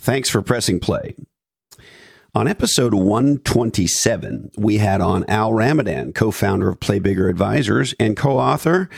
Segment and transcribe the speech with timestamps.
[0.00, 1.14] Thanks for pressing play.
[2.34, 8.16] On episode 127, we had on Al Ramadan, co founder of Play Bigger Advisors and
[8.16, 8.88] co author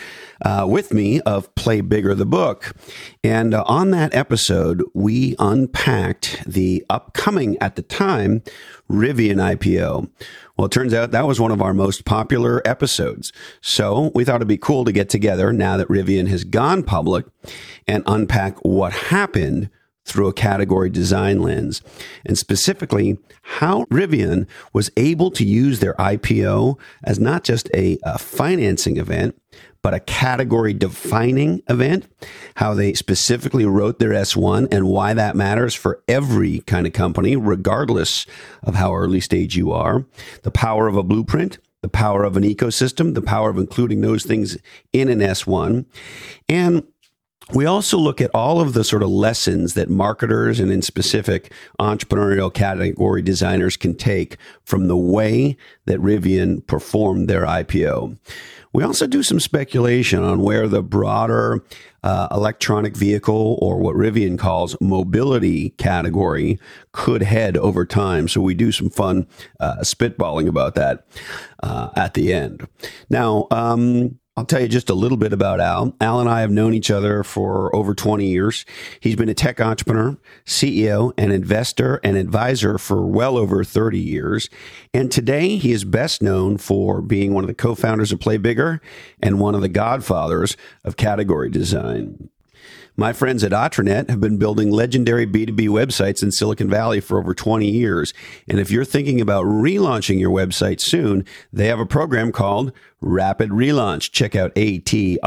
[0.45, 2.77] uh, with me of Play Bigger the book.
[3.25, 8.43] And uh, on that episode, we unpacked the upcoming, at the time,
[8.89, 10.09] Rivian IPO.
[10.57, 13.33] Well, it turns out that was one of our most popular episodes.
[13.61, 17.27] So we thought it'd be cool to get together now that Rivian has gone public
[17.89, 19.69] and unpack what happened
[20.05, 21.81] through a category design lens,
[22.27, 28.19] and specifically how Rivian was able to use their IPO as not just a, a
[28.19, 29.41] financing event,
[29.83, 32.07] but a category defining event,
[32.57, 37.37] how they specifically wrote their S1 and why that matters for every kind of company,
[37.37, 38.25] regardless
[38.63, 40.07] of how early stage you are,
[40.43, 44.25] the power of a blueprint, the power of an ecosystem, the power of including those
[44.25, 44.57] things
[44.93, 45.85] in an S1,
[46.49, 46.85] and
[47.53, 51.53] we also look at all of the sort of lessons that marketers and in specific
[51.79, 58.19] entrepreneurial category designers can take from the way that Rivian performed their IPO.
[58.73, 61.63] We also do some speculation on where the broader
[62.03, 66.59] uh, electronic vehicle or what Rivian calls mobility category
[66.93, 68.29] could head over time.
[68.29, 69.27] So we do some fun
[69.61, 71.07] uh, spitballing about that
[71.63, 72.67] uh, at the end.
[73.11, 75.95] Now, um, I'll tell you just a little bit about Al.
[76.01, 78.65] Al and I have known each other for over 20 years.
[78.99, 80.17] He's been a tech entrepreneur,
[80.47, 84.49] CEO, and investor and advisor for well over 30 years.
[84.95, 88.81] And today he is best known for being one of the co-founders of Play Bigger
[89.23, 92.31] and one of the godfathers of category design.
[92.97, 97.35] My friends at Atranet have been building legendary B2B websites in Silicon Valley for over
[97.35, 98.13] 20 years.
[98.49, 102.71] And if you're thinking about relaunching your website soon, they have a program called
[103.03, 104.11] Rapid Relaunch.
[104.13, 105.21] Check out atre.net.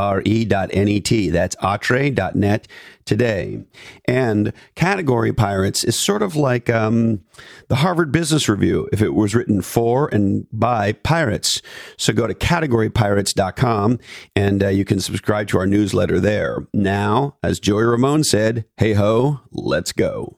[1.33, 2.67] That's atre.net
[3.05, 3.63] today.
[4.05, 7.21] And Category Pirates is sort of like um,
[7.67, 11.61] the Harvard Business Review if it was written for and by pirates.
[11.97, 13.99] So go to categorypirates.com
[14.35, 16.67] and uh, you can subscribe to our newsletter there.
[16.73, 20.37] Now, as Joey Ramone said, hey ho, let's go.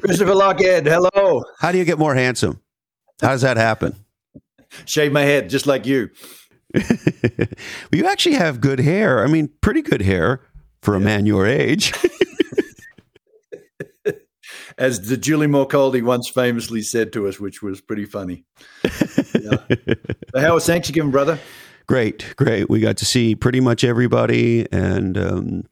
[0.00, 1.44] Christopher Lochhead, hello.
[1.58, 2.60] How do you get more handsome?
[3.20, 3.96] How does that happen?
[4.84, 6.10] Shave my head just like you.
[7.92, 9.24] you actually have good hair.
[9.24, 10.42] I mean, pretty good hair
[10.82, 11.92] for a man your age.
[14.78, 18.44] As the Julie Morcoldi once famously said to us, which was pretty funny.
[19.34, 19.56] Yeah.
[20.40, 21.38] how was Thanksgiving, brother?
[21.86, 22.68] Great, great.
[22.68, 25.62] We got to see pretty much everybody, and um,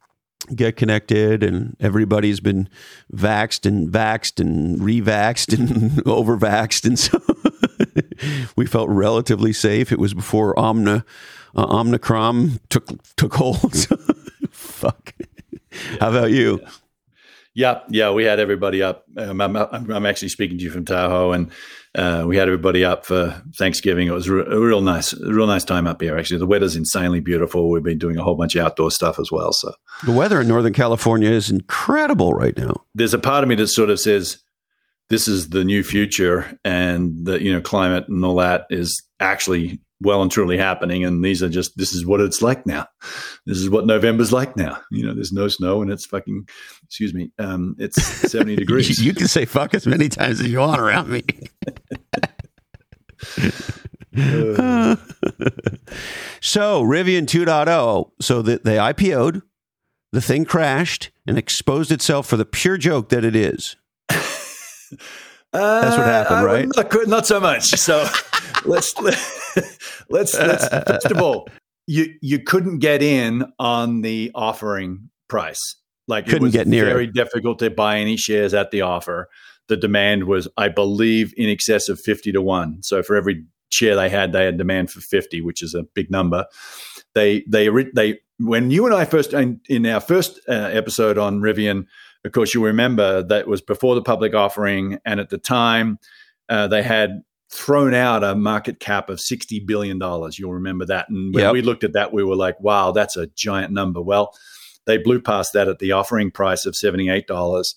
[0.54, 2.68] get connected and everybody's been
[3.12, 5.68] vaxed and vaxed and revaxed and
[6.04, 7.20] overvaxed and so
[8.56, 9.92] we felt relatively safe.
[9.92, 11.04] It was before omna
[11.56, 13.74] uh, omnicron took took hold.
[14.50, 15.14] Fuck.
[16.00, 16.60] How about you?
[17.54, 17.80] Yeah.
[17.88, 19.04] Yeah we had everybody up.
[19.16, 21.50] Um, I'm, I'm actually speaking to you from tahoe and
[21.94, 24.08] uh, we had everybody up for Thanksgiving.
[24.08, 26.18] It was re- a real nice, a real nice time up here.
[26.18, 27.70] Actually, the weather's insanely beautiful.
[27.70, 29.52] We've been doing a whole bunch of outdoor stuff as well.
[29.52, 29.72] So
[30.04, 32.84] the weather in Northern California is incredible right now.
[32.94, 34.38] There's a part of me that sort of says
[35.08, 39.80] this is the new future, and the you know climate and all that is actually
[40.04, 41.04] well and truly happening.
[41.04, 42.86] And these are just this is what it's like now.
[43.46, 44.80] This is what November's like now.
[44.90, 46.48] You know, there's no snow and it's fucking
[46.84, 49.02] excuse me, um, it's 70 degrees.
[49.02, 51.22] you can say fuck as many times as you want around me.
[54.16, 54.96] uh.
[56.40, 58.10] so Rivian 2.0.
[58.20, 59.42] So the, they IPO'd,
[60.12, 63.76] the thing crashed and exposed itself for the pure joke that it is.
[65.54, 66.68] That's what happened, uh, right?
[66.76, 67.64] Not, not, so much.
[67.64, 68.06] So
[68.64, 68.98] let's
[70.10, 71.48] let's let's first of all,
[71.86, 75.76] you you couldn't get in on the offering price.
[76.08, 77.14] Like couldn't it was get near very it.
[77.14, 79.28] difficult to buy any shares at the offer.
[79.68, 82.82] The demand was, I believe, in excess of fifty to one.
[82.82, 86.10] So for every share they had, they had demand for fifty, which is a big
[86.10, 86.46] number.
[87.14, 91.40] They they they when you and I first in, in our first uh, episode on
[91.40, 91.86] Rivian,
[92.24, 95.98] of course, you remember that was before the public offering, and at the time
[96.48, 97.22] uh, they had
[97.52, 100.00] thrown out a market cap of $60 billion.
[100.32, 101.08] You'll remember that.
[101.08, 101.52] And when yep.
[101.52, 104.02] we looked at that, we were like, wow, that's a giant number.
[104.02, 104.34] Well,
[104.86, 107.74] They blew past that at the offering price of $78.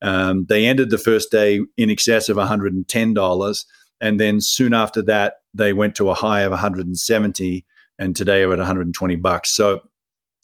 [0.00, 3.64] Um, they ended the first day in excess of $110.
[4.00, 7.66] And then soon after that, they went to a high of 170
[7.98, 9.54] and today are at 120 bucks.
[9.54, 9.80] So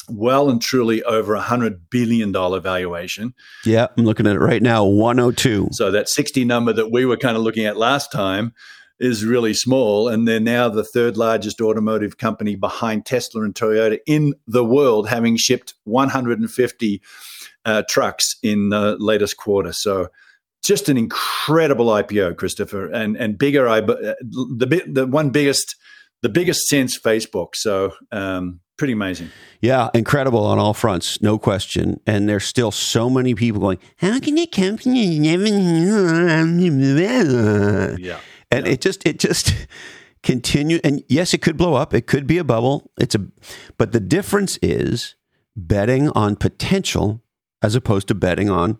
[0.09, 3.35] well and truly over a hundred billion dollar valuation.
[3.65, 5.69] Yeah, I'm looking at it right now, 102.
[5.73, 8.53] So that 60 number that we were kind of looking at last time
[9.01, 13.99] is really small, and they're now the third largest automotive company behind Tesla and Toyota
[14.07, 17.03] in the world, having shipped 150
[17.65, 19.73] uh, trucks in the latest quarter.
[19.73, 20.09] So
[20.63, 23.69] just an incredible IPO, Christopher, and and bigger.
[23.69, 25.77] I uh, the the one biggest
[26.23, 27.51] the biggest since Facebook.
[27.55, 29.31] So um, pretty amazing.
[29.61, 32.01] Yeah, incredible on all fronts, no question.
[32.07, 35.47] And there's still so many people going, "How can a company never?"
[37.99, 38.73] Yeah, and yeah.
[38.73, 39.55] it just it just
[40.23, 40.81] continue.
[40.85, 41.95] And yes, it could blow up.
[41.95, 42.91] It could be a bubble.
[42.99, 43.27] It's a,
[43.79, 45.15] but the difference is
[45.57, 47.23] betting on potential
[47.63, 48.79] as opposed to betting on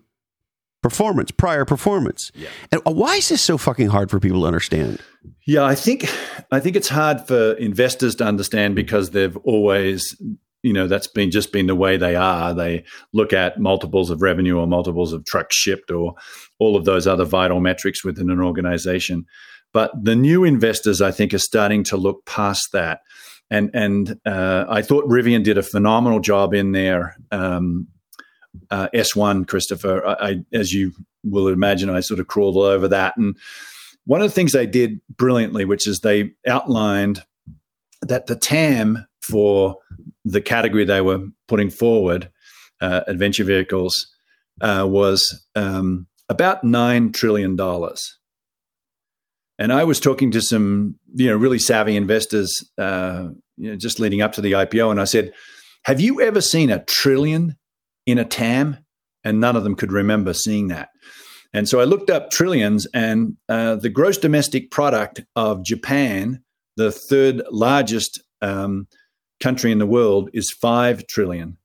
[0.83, 2.31] performance, prior performance.
[2.35, 2.49] Yeah.
[2.71, 4.99] And why is this so fucking hard for people to understand?
[5.45, 6.05] Yeah, I think
[6.51, 10.15] I think it's hard for investors to understand because they've always
[10.63, 12.83] you know that's been just been the way they are they
[13.13, 16.15] look at multiples of revenue or multiples of trucks shipped or
[16.57, 19.27] all of those other vital metrics within an organization
[19.73, 23.01] but the new investors i think are starting to look past that
[23.51, 27.87] and and uh, i thought rivian did a phenomenal job in their um,
[28.71, 30.05] uh, S1, Christopher.
[30.05, 30.93] I, I, as you
[31.23, 33.17] will imagine, I sort of crawled all over that.
[33.17, 33.37] And
[34.05, 37.23] one of the things they did brilliantly, which is they outlined
[38.01, 39.77] that the TAM for
[40.23, 42.29] the category they were putting forward,
[42.81, 44.07] uh, adventure vehicles,
[44.61, 48.19] uh, was um, about nine trillion dollars.
[49.57, 53.99] And I was talking to some, you know, really savvy investors, uh, you know, just
[53.99, 55.31] leading up to the IPO, and I said,
[55.85, 57.55] "Have you ever seen a trillion
[58.05, 58.77] in a TAM,
[59.23, 60.89] and none of them could remember seeing that.
[61.55, 66.43] And so I looked up trillions, and uh, the gross domestic product of Japan,
[66.75, 68.89] the third largest um,
[69.39, 71.57] country in the world, is five trillion.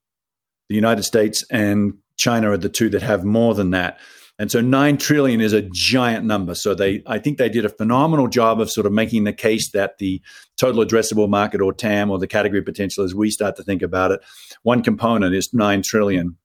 [0.69, 3.99] The United States and China are the two that have more than that.
[4.39, 6.55] And so 9 trillion is a giant number.
[6.55, 9.73] So they I think they did a phenomenal job of sort of making the case
[9.73, 10.23] that the
[10.57, 14.13] total addressable market or TAM or the category potential as we start to think about
[14.13, 14.21] it,
[14.63, 16.39] one component is 9 trillion.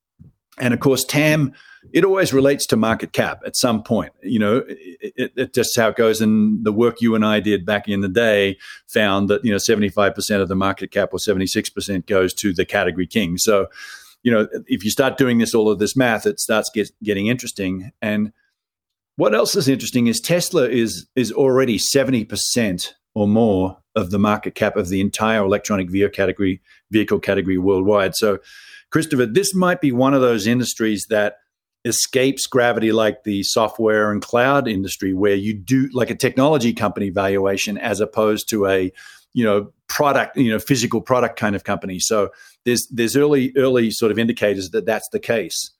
[0.58, 1.54] And of course TAM
[1.94, 4.12] it always relates to market cap at some point.
[4.24, 6.22] You know, it, it, it just how it goes.
[6.22, 8.58] And the work you and I did back in the day
[8.88, 12.08] found that you know seventy five percent of the market cap or seventy six percent
[12.08, 13.38] goes to the category king.
[13.38, 13.68] So
[14.24, 17.28] you know, if you start doing this, all of this math, it starts get, getting
[17.28, 17.92] interesting.
[18.02, 18.34] And
[19.18, 24.20] what else is interesting is Tesla is is already seventy percent or more of the
[24.20, 26.62] market cap of the entire electronic vehicle category
[26.92, 28.16] vehicle category worldwide.
[28.16, 28.40] So,
[28.96, 31.40] Christopher, this might be one of those industries that
[31.84, 37.10] escapes gravity like the software and cloud industry where you do like a technology company
[37.10, 38.94] valuation as opposed to a
[39.34, 42.00] you know product you know physical product kind of company.
[42.00, 42.30] So
[42.64, 45.72] there's there's early early sort of indicators that that's the case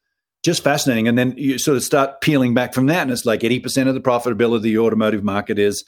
[0.46, 1.08] just fascinating.
[1.08, 3.96] And then you sort of start peeling back from that and it's like 80% of
[3.96, 5.84] the profitability of the automotive market is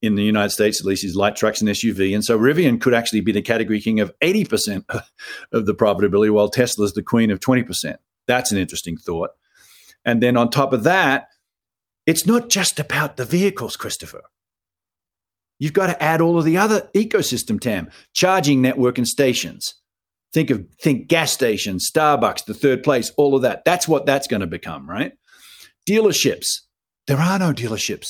[0.00, 2.94] in the United States at least is light trucks and SUV and so Rivian could
[2.94, 4.84] actually be the category king of 80%
[5.52, 7.96] of the profitability while Tesla's the queen of 20%
[8.28, 9.30] that's an interesting thought.
[10.04, 11.28] And then on top of that
[12.06, 14.22] it's not just about the vehicles Christopher.
[15.58, 19.74] You've got to add all of the other ecosystem TAM, charging network and stations.
[20.32, 23.64] Think of think gas stations, Starbucks, the third place, all of that.
[23.64, 25.12] That's what that's going to become, right?
[25.88, 26.46] Dealerships.
[27.06, 28.08] There are no dealerships.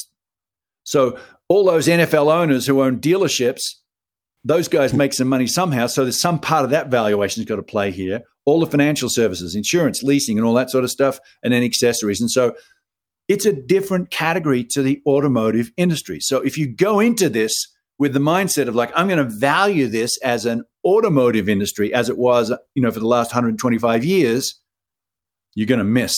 [0.82, 3.62] So all those NFL owners who own dealerships,
[4.44, 5.86] those guys make some money somehow.
[5.86, 8.22] So there's some part of that valuation's got to play here.
[8.44, 12.20] All the financial services, insurance, leasing, and all that sort of stuff, and then accessories.
[12.20, 12.54] And so
[13.28, 16.18] it's a different category to the automotive industry.
[16.20, 17.54] So if you go into this
[17.98, 22.08] with the mindset of like, I'm going to value this as an automotive industry as
[22.08, 24.60] it was, you know, for the last 125 years,
[25.54, 26.14] you're going to miss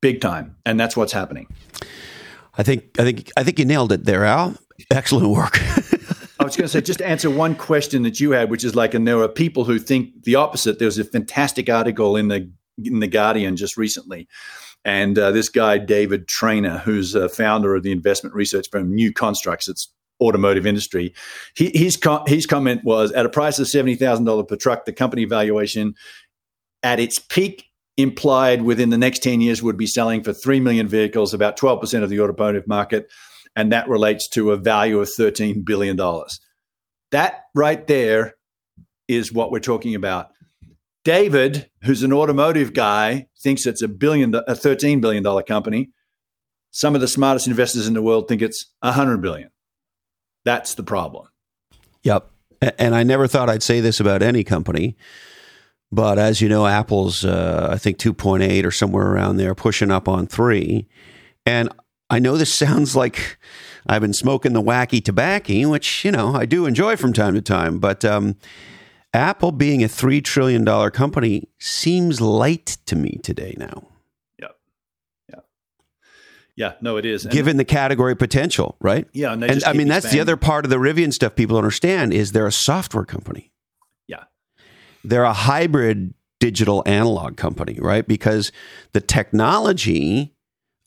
[0.00, 0.56] big time.
[0.64, 1.48] And that's what's happening.
[2.56, 4.54] I think, I think, I think you nailed it there, Al.
[4.90, 5.58] Excellent work.
[6.40, 8.94] I was going to say, just answer one question that you had, which is like,
[8.94, 10.78] and there are people who think the opposite.
[10.78, 12.50] There was a fantastic article in the
[12.82, 14.26] in the Guardian just recently
[14.84, 19.12] and uh, this guy, David Trainer, who's a founder of the investment research firm New
[19.12, 21.14] Constructs, it's automotive industry.
[21.54, 25.94] He, his, his comment was at a price of $70,000 per truck, the company valuation
[26.82, 30.88] at its peak implied within the next 10 years would be selling for 3 million
[30.88, 33.10] vehicles, about 12% of the automotive market.
[33.56, 35.98] And that relates to a value of $13 billion.
[37.10, 38.34] That right there
[39.08, 40.30] is what we're talking about.
[41.04, 45.90] David, who's an automotive guy, thinks it's a billion, a thirteen billion dollar company.
[46.70, 49.50] Some of the smartest investors in the world think it's a hundred billion.
[50.44, 51.28] That's the problem.
[52.02, 52.30] Yep.
[52.78, 54.96] And I never thought I'd say this about any company,
[55.90, 59.54] but as you know, Apple's uh, I think two point eight or somewhere around there,
[59.54, 60.86] pushing up on three.
[61.46, 61.70] And
[62.10, 63.38] I know this sounds like
[63.86, 67.42] I've been smoking the wacky tobacco, which you know I do enjoy from time to
[67.42, 68.04] time, but.
[68.04, 68.36] Um,
[69.12, 73.89] Apple being a $3 trillion company seems light to me today now.
[76.56, 76.74] Yeah.
[76.80, 77.26] No, it is.
[77.26, 79.06] Given the category potential, right?
[79.12, 79.32] Yeah.
[79.32, 82.32] And, and I mean, that's the other part of the Rivian stuff people understand is
[82.32, 83.52] they're a software company.
[84.06, 84.24] Yeah.
[85.04, 88.06] They're a hybrid digital analog company, right?
[88.06, 88.50] Because
[88.92, 90.34] the technology,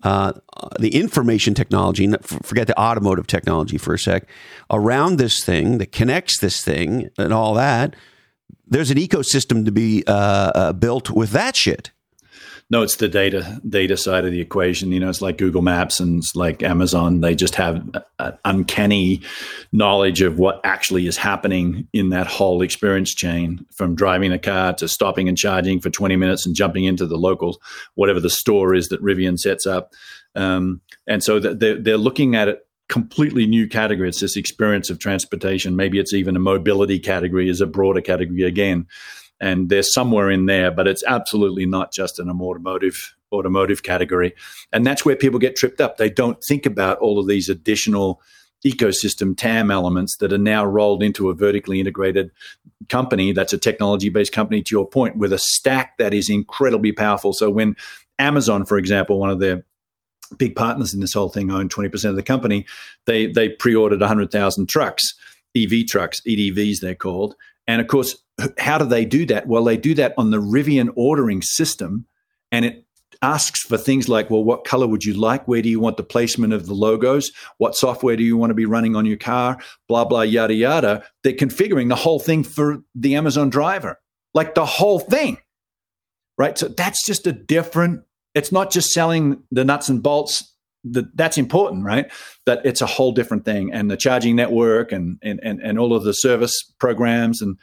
[0.04, 0.34] uh,
[0.80, 4.28] the information technology, forget the automotive technology for a sec,
[4.70, 7.96] around this thing that connects this thing and all that
[8.74, 11.92] there's an ecosystem to be uh, uh, built with that shit.
[12.70, 14.92] No, it's the data data side of the equation.
[14.92, 17.22] You know, it's like Google Maps and it's like Amazon.
[17.22, 17.88] They just have
[18.20, 19.22] an uncanny
[19.72, 24.74] knowledge of what actually is happening in that whole experience chain, from driving a car
[24.74, 27.62] to stopping and charging for 20 minutes and jumping into the local
[27.96, 29.94] whatever the store is that Rivian sets up.
[30.36, 34.10] Um, and so they're, they're looking at it completely new category.
[34.10, 35.76] It's this experience of transportation.
[35.76, 38.88] Maybe it's even a mobility category is a broader category again.
[39.44, 44.34] And they're somewhere in there, but it's absolutely not just an automotive automotive category.
[44.72, 45.98] And that's where people get tripped up.
[45.98, 48.22] They don't think about all of these additional
[48.66, 52.32] ecosystem TAM elements that are now rolled into a vertically integrated
[52.90, 56.92] company that's a technology based company, to your point, with a stack that is incredibly
[56.92, 57.34] powerful.
[57.34, 57.76] So when
[58.20, 59.66] Amazon, for example, one of their
[60.38, 62.66] big partners in this whole thing own 20% of the company.
[63.06, 65.04] They they pre-ordered 100,000 trucks,
[65.56, 67.36] EV trucks, EDVs they're called.
[67.68, 68.16] And of course,
[68.58, 69.48] how do they do that?
[69.48, 72.06] Well, they do that on the Rivian ordering system
[72.52, 72.86] and it
[73.22, 75.48] asks for things like, well, what color would you like?
[75.48, 77.32] Where do you want the placement of the logos?
[77.58, 79.58] What software do you want to be running on your car?
[79.88, 81.04] Blah, blah, yada, yada.
[81.24, 84.00] They're configuring the whole thing for the Amazon driver,
[84.34, 85.38] like the whole thing.
[86.38, 86.58] Right.
[86.58, 88.02] So that's just a different
[88.36, 90.53] it's not just selling the nuts and bolts
[90.84, 92.12] that that's important, right?
[92.46, 95.96] That it's a whole different thing, and the charging network and and and, and all
[95.96, 97.58] of the service programs and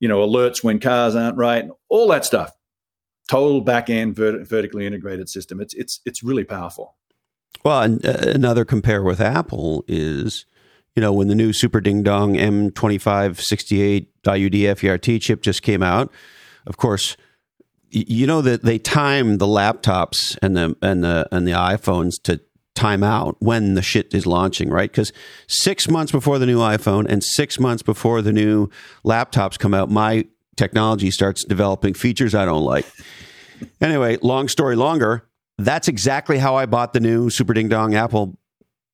[0.00, 2.52] you know alerts when cars aren't right, all that stuff.
[3.28, 5.60] Total back end vert- vertically integrated system.
[5.60, 6.96] It's it's it's really powerful.
[7.64, 10.46] Well, and, uh, another compare with Apple is,
[10.94, 16.12] you know, when the new Super Ding Dong M2568 IUD FERT chip just came out,
[16.66, 17.16] of course,
[17.90, 22.40] you know that they time the laptops and the and the and the iPhones to
[22.76, 24.90] time out when the shit is launching, right?
[24.90, 25.12] Because
[25.48, 28.68] six months before the new iPhone and six months before the new
[29.04, 32.86] laptops come out, my technology starts developing features I don't like.
[33.80, 35.26] Anyway, long story longer,
[35.58, 38.38] that's exactly how I bought the new Super Ding Dong Apple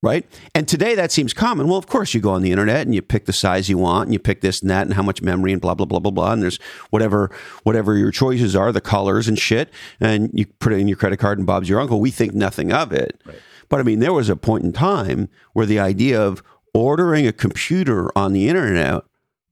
[0.03, 0.27] right?
[0.55, 1.69] And today that seems common.
[1.69, 4.09] Well, of course, you go on the internet and you pick the size you want,
[4.09, 6.11] and you pick this and that, and how much memory, and blah blah blah blah
[6.11, 6.33] blah.
[6.33, 6.59] And there's
[6.91, 7.31] whatever
[7.63, 9.71] whatever your choices are, the colors and shit,
[10.01, 12.01] and you put it in your credit card, and Bob's your uncle.
[12.01, 13.37] We think nothing of it, right.
[13.73, 16.43] But I mean, there was a point in time where the idea of
[16.75, 19.03] ordering a computer on the internet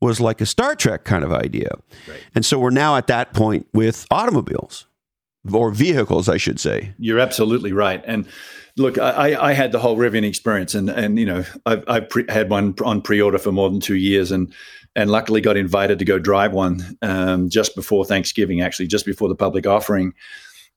[0.03, 1.71] was like a Star Trek kind of idea,
[2.07, 2.21] right.
[2.35, 4.85] and so we're now at that point with automobiles
[5.51, 6.93] or vehicles, I should say.
[6.99, 8.27] You're absolutely right, and
[8.77, 12.27] look, I, I, had the whole Rivian experience, and and you know, I've, I've pre-
[12.29, 14.53] had one on pre-order for more than two years, and
[14.95, 19.31] and luckily got invited to go drive one um, just before Thanksgiving, actually, just before
[19.31, 20.13] the public offering.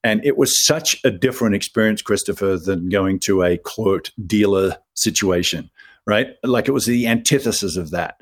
[0.04, 5.70] And it was such a different experience, Christopher, than going to a quote dealer situation,
[6.06, 6.34] right?
[6.44, 8.20] Like it was the antithesis of that.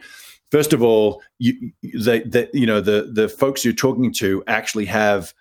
[0.52, 5.34] First of all, you, you know, the the folks you're talking to actually have,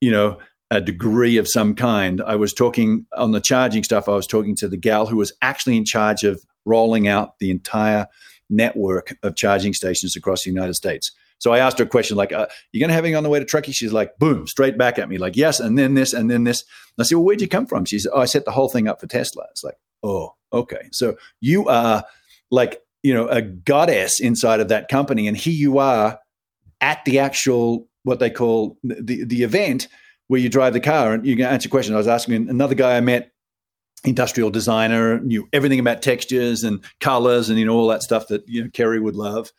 [0.00, 0.38] you know,
[0.70, 2.20] a degree of some kind.
[2.20, 5.32] I was talking on the charging stuff, I was talking to the gal who was
[5.40, 8.06] actually in charge of rolling out the entire
[8.50, 11.12] network of charging stations across the United States.
[11.38, 13.38] So I asked her a question like, uh, "You to have anything on the way
[13.38, 16.30] to Truckee?" She's like, "Boom!" Straight back at me, like, "Yes," and then this, and
[16.30, 16.62] then this.
[16.96, 18.68] And I said, "Well, where'd you come from?" She said, "Oh, I set the whole
[18.68, 22.04] thing up for Tesla." It's like, "Oh, okay." So you are
[22.50, 26.18] like, you know, a goddess inside of that company, and here you are
[26.80, 29.88] at the actual what they call the the event
[30.28, 31.94] where you drive the car and you can answer questions.
[31.94, 33.32] I was asking another guy I met,
[34.04, 38.48] industrial designer, knew everything about textures and colors and you know all that stuff that
[38.48, 39.52] you know Kerry would love.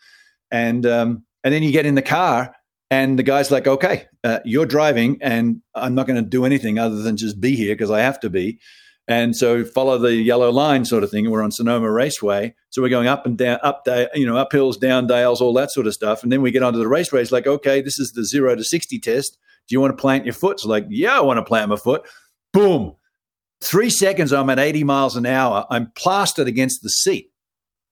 [0.52, 2.54] And um, and then you get in the car
[2.92, 6.78] and the guy's like, "Okay, uh, you're driving, and I'm not going to do anything
[6.78, 8.60] other than just be here because I have to be."
[9.08, 11.32] And so follow the yellow line sort of thing.
[11.32, 12.54] We're on Sonoma Raceway.
[12.72, 15.54] So we're going up and down, up, da- you know, up hills, down dales, all
[15.54, 16.24] that sort of stuff.
[16.24, 17.22] And then we get onto the raceway.
[17.22, 19.38] It's like, okay, this is the zero to 60 test.
[19.70, 20.56] Do you want to plant your foot?
[20.56, 22.06] It's like, yeah, I want to plant my foot.
[22.52, 22.98] Boom.
[23.62, 25.66] Three seconds, I'm at 80 miles an hour.
[25.70, 27.32] I'm plastered against the seat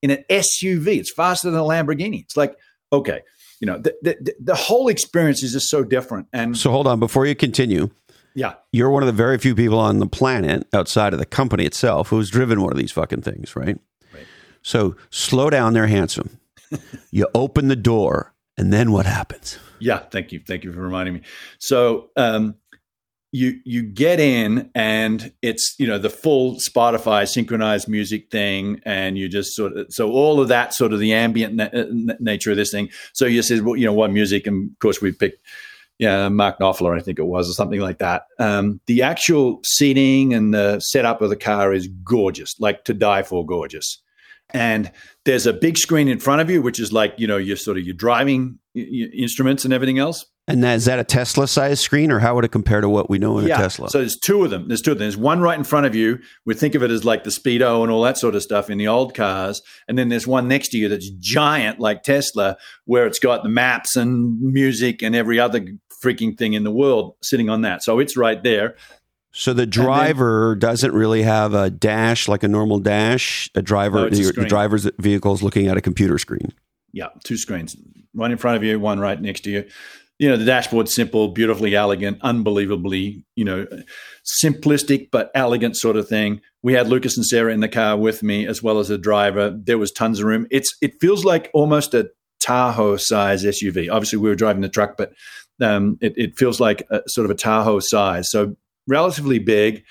[0.01, 0.99] in an SUV.
[0.99, 2.23] It's faster than a Lamborghini.
[2.23, 2.55] It's like,
[2.91, 3.21] okay,
[3.59, 6.27] you know, the, the, the whole experience is just so different.
[6.33, 7.89] And So hold on before you continue.
[8.33, 11.65] yeah, You're one of the very few people on the planet outside of the company
[11.65, 13.77] itself who's driven one of these fucking things, right?
[14.13, 14.25] Right.
[14.61, 16.39] So slow down there, handsome.
[17.11, 19.57] you open the door, and then what happens?
[19.79, 21.21] Yeah, thank you, thank you for reminding me.
[21.59, 22.55] So, um,
[23.31, 29.17] you you get in and it's you know the full Spotify synchronized music thing, and
[29.17, 32.51] you just sort of so all of that sort of the ambient na- na- nature
[32.51, 32.89] of this thing.
[33.13, 35.45] So you said, well, you know, what music, and of course we picked.
[35.97, 38.23] Yeah, Mark Knopfler, I think it was, or something like that.
[38.37, 43.23] Um, the actual seating and the setup of the car is gorgeous, like to die
[43.23, 44.01] for gorgeous.
[44.49, 44.91] And
[45.23, 47.77] there's a big screen in front of you, which is like you know you're sort
[47.77, 50.25] of you're driving instruments and everything else.
[50.47, 53.09] And that, is that a Tesla size screen, or how would it compare to what
[53.09, 53.89] we know in a Tesla?
[53.89, 54.67] So there's two of them.
[54.67, 55.05] There's two of them.
[55.05, 56.19] There's one right in front of you.
[56.45, 58.77] We think of it as like the Speedo and all that sort of stuff in
[58.77, 59.63] the old cars.
[59.87, 63.49] And then there's one next to you that's giant like Tesla, where it's got the
[63.49, 65.65] maps and music and every other
[66.03, 67.83] freaking thing in the world sitting on that.
[67.83, 68.75] So it's right there.
[69.31, 73.49] So the driver doesn't really have a dash like a normal dash.
[73.55, 76.53] A driver, No, a the, the driver's vehicle is looking at a computer screen.
[76.95, 77.75] Yeah, two screens.
[78.13, 79.65] One in front of you, one right next to you.
[80.17, 83.67] You know, the dashboard's simple, beautifully elegant, unbelievably, you know,
[84.23, 86.39] simplistic but elegant sort of thing.
[86.63, 89.49] We had Lucas and Sarah in the car with me as well as a driver.
[89.49, 90.47] There was tons of room.
[90.51, 92.09] It's it feels like almost a
[92.39, 93.91] Tahoe size SUV.
[93.91, 95.11] Obviously, we were driving the truck, but
[95.61, 98.31] um, it, it feels like a, sort of a Tahoe size.
[98.31, 98.55] So
[98.87, 99.83] relatively big.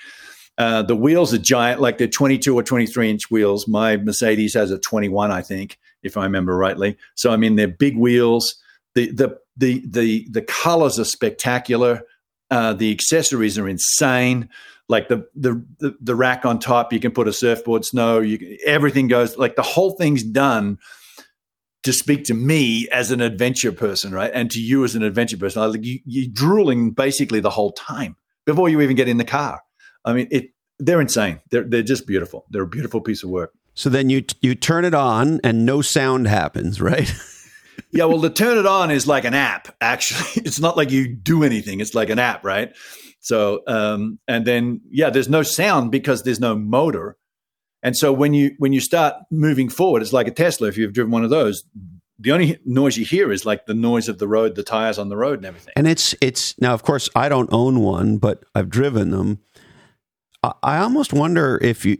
[0.57, 3.67] Uh, the wheels are giant, like they're 22 or 23 inch wheels.
[3.67, 6.97] My Mercedes has a 21, I think, if I remember rightly.
[7.15, 8.55] So I mean, they're big wheels.
[8.93, 12.03] The the the the the colors are spectacular.
[12.51, 14.49] Uh, the accessories are insane.
[14.87, 18.19] Like the, the the the rack on top, you can put a surfboard, snow.
[18.19, 20.77] You everything goes like the whole thing's done
[21.83, 24.31] to speak to me as an adventure person, right?
[24.33, 25.61] And to you as an adventure person.
[25.61, 29.25] I, like you, you're drooling basically the whole time before you even get in the
[29.25, 29.61] car.
[30.03, 30.51] I mean, it.
[30.77, 31.39] They're insane.
[31.51, 32.45] They're they're just beautiful.
[32.49, 33.53] They're a beautiful piece of work.
[33.75, 37.13] So then you you turn it on and no sound happens, right?
[37.91, 39.75] yeah, well, to turn it on is like an app.
[39.81, 41.81] Actually, it's not like you do anything.
[41.81, 42.75] It's like an app, right?
[43.19, 47.17] So, um, and then yeah, there's no sound because there's no motor.
[47.83, 50.69] And so when you when you start moving forward, it's like a Tesla.
[50.69, 51.63] If you've driven one of those,
[52.17, 55.09] the only noise you hear is like the noise of the road, the tires on
[55.09, 55.73] the road, and everything.
[55.75, 59.39] And it's it's now, of course, I don't own one, but I've driven them.
[60.63, 61.97] I, almost wonder if you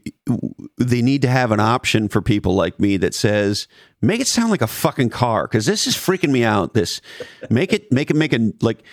[0.77, 3.67] they need to have an option for people like me that says
[4.01, 6.73] make it sound like a fucking car because this is freaking me out.
[6.73, 7.01] This
[7.49, 8.84] make it make it make it like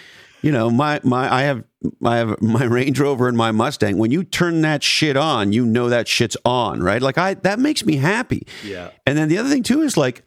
[0.43, 1.65] you know my my I have
[2.05, 3.99] I have my Range Rover and my Mustang.
[3.99, 7.03] When you turn that shit on, you know that shit's on, right?
[7.03, 8.47] Like I that makes me happy.
[8.65, 8.91] Yeah.
[9.07, 10.25] And then the other thing too is like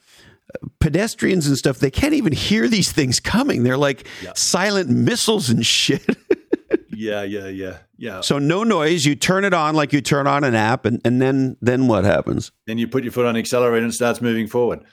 [0.79, 1.79] pedestrians and stuff.
[1.79, 3.63] They can't even hear these things coming.
[3.63, 6.05] They're like silent missiles and shit.
[6.89, 8.21] Yeah, yeah, yeah, yeah.
[8.21, 9.05] so no noise.
[9.05, 12.05] You turn it on like you turn on an app, and, and then then what
[12.05, 12.51] happens?
[12.67, 14.83] then you put your foot on the accelerator and it starts moving forward.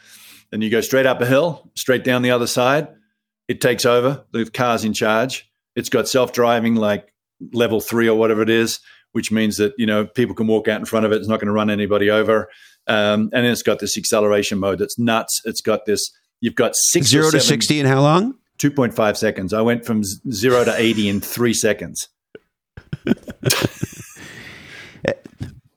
[0.51, 2.89] Then you go straight up a hill, straight down the other side.
[3.49, 4.25] It takes over.
[4.33, 5.51] The car's in charge.
[5.75, 7.13] It's got self-driving, like
[7.53, 8.81] level three or whatever it is,
[9.13, 11.17] which means that you know people can walk out in front of it.
[11.17, 12.49] It's not going to run anybody over.
[12.87, 15.41] Um, and then it's got this acceleration mode that's nuts.
[15.45, 16.11] It's got this.
[16.41, 18.35] You've got six Zero to sixty in how long?
[18.59, 19.53] 2.5 seconds.
[19.53, 22.09] I went from zero to 80 in three seconds.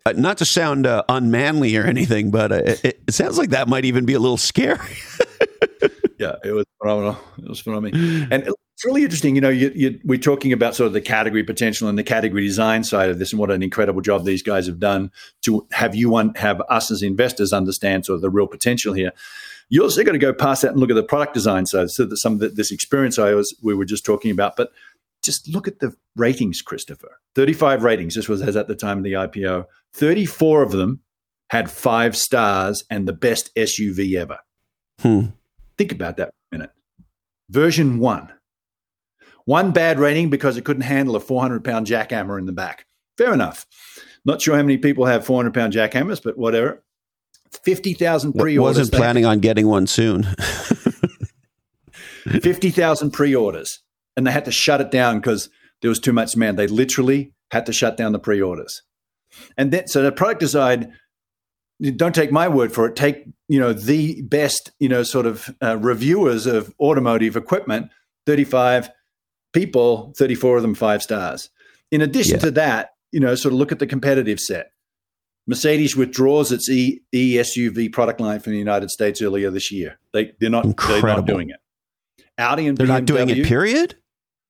[0.07, 3.67] Uh, not to sound uh, unmanly or anything, but uh, it, it sounds like that
[3.67, 4.77] might even be a little scary.
[6.19, 7.17] yeah, it was phenomenal.
[7.39, 7.99] It was phenomenal,
[8.31, 9.33] and it's really interesting.
[9.33, 12.45] You know, you, you, we're talking about sort of the category potential and the category
[12.45, 15.11] design side of this, and what an incredible job these guys have done
[15.41, 19.11] to have you un- have us as investors understand sort of the real potential here.
[19.69, 21.89] You also going to go past that and look at the product design side.
[21.89, 24.71] So that some of the, this experience I was we were just talking about, but
[25.23, 27.19] just look at the ratings, Christopher.
[27.33, 28.15] Thirty-five ratings.
[28.15, 29.65] This was as at the time of the IPO.
[29.93, 31.01] Thirty-four of them
[31.49, 34.39] had five stars and the best SUV ever.
[35.01, 35.27] Hmm.
[35.77, 36.71] Think about that for a minute.
[37.49, 38.31] Version one.
[39.45, 42.87] One bad rating because it couldn't handle a 400 pound jackhammer in the back.
[43.17, 43.67] Fair enough.
[44.25, 46.83] Not sure how many people have 400 pound jackhammers, but whatever.
[47.63, 48.77] 50,000 pre orders.
[48.77, 50.23] I wasn't planning on getting one soon.
[52.41, 53.81] 50,000 pre orders.
[54.17, 55.49] And they had to shut it down because
[55.81, 56.57] there was too much demand.
[56.57, 58.81] They literally had to shut down the pre orders.
[59.57, 60.93] And then, so the product design,
[61.95, 62.95] don't take my word for it.
[62.95, 67.91] Take you know the best you know sort of uh, reviewers of automotive equipment.
[68.25, 68.89] Thirty five
[69.53, 71.49] people, thirty four of them five stars.
[71.91, 72.39] In addition yeah.
[72.39, 74.71] to that, you know, sort of look at the competitive set.
[75.47, 79.99] Mercedes withdraws its e, e SUV product line from the United States earlier this year.
[80.13, 81.01] They they're not Incredible.
[81.07, 81.59] they're not doing it.
[82.37, 83.45] Audi and they're BMW, not doing it.
[83.45, 83.95] Period.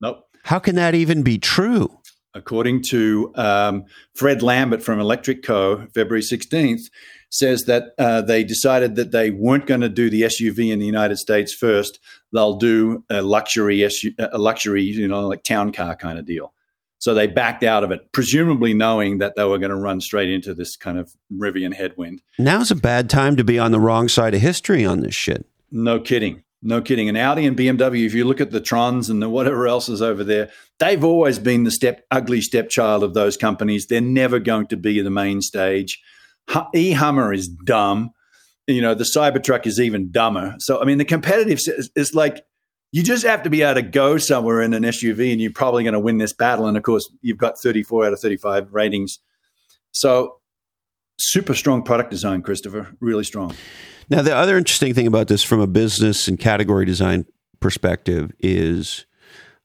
[0.02, 0.26] Nope.
[0.44, 2.00] How can that even be true?
[2.34, 6.90] According to um, Fred Lambert from Electrek.co February sixteenth,
[7.30, 10.86] says that uh, they decided that they weren't going to do the SUV in the
[10.86, 12.00] United States first.
[12.34, 16.54] They'll do a luxury SU, a luxury, you know, like town car kind of deal.
[17.00, 20.30] So they backed out of it, presumably knowing that they were going to run straight
[20.30, 22.22] into this kind of Rivian headwind.
[22.40, 25.46] Now's a bad time to be on the wrong side of history on this shit.
[25.72, 26.44] No kidding.
[26.62, 27.08] No kidding.
[27.08, 30.02] And Audi and BMW, if you look at the Trons and the whatever else is
[30.02, 33.86] over there, they've always been the step ugly stepchild of those companies.
[33.86, 36.02] They're never going to be the main stage.
[36.74, 38.12] E Hummer is dumb.
[38.68, 40.56] You know, the Cybertruck is even dumber.
[40.58, 41.60] So, I mean, the competitive
[41.96, 42.44] is like
[42.96, 45.84] you just have to be able to go somewhere in an SUV and you're probably
[45.84, 46.66] going to win this battle.
[46.66, 49.20] And of course, you've got 34 out of 35 ratings.
[49.92, 50.38] So,
[51.20, 52.96] super strong product design, Christopher.
[53.02, 53.54] Really strong.
[54.10, 57.26] Now, the other interesting thing about this from a business and category design
[57.60, 59.06] perspective is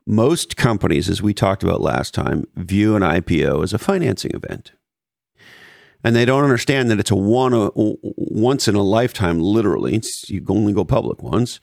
[0.09, 4.73] most companies, as we talked about last time, view an IPO as a financing event
[6.03, 9.95] and they don't understand that it's a one a, once in a lifetime, literally.
[9.95, 11.61] It's, you only go public once.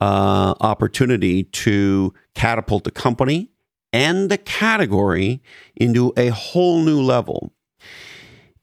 [0.00, 3.50] Uh, opportunity to catapult the company
[3.92, 5.40] and the category
[5.74, 7.52] into a whole new level.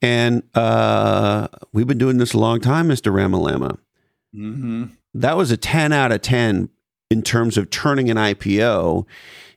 [0.00, 3.10] And uh, we've been doing this a long time, Mr.
[3.12, 3.78] Ramalama.
[4.34, 4.84] Mm-hmm.
[5.14, 6.68] That was a 10 out of 10
[7.10, 9.06] in terms of turning an IPO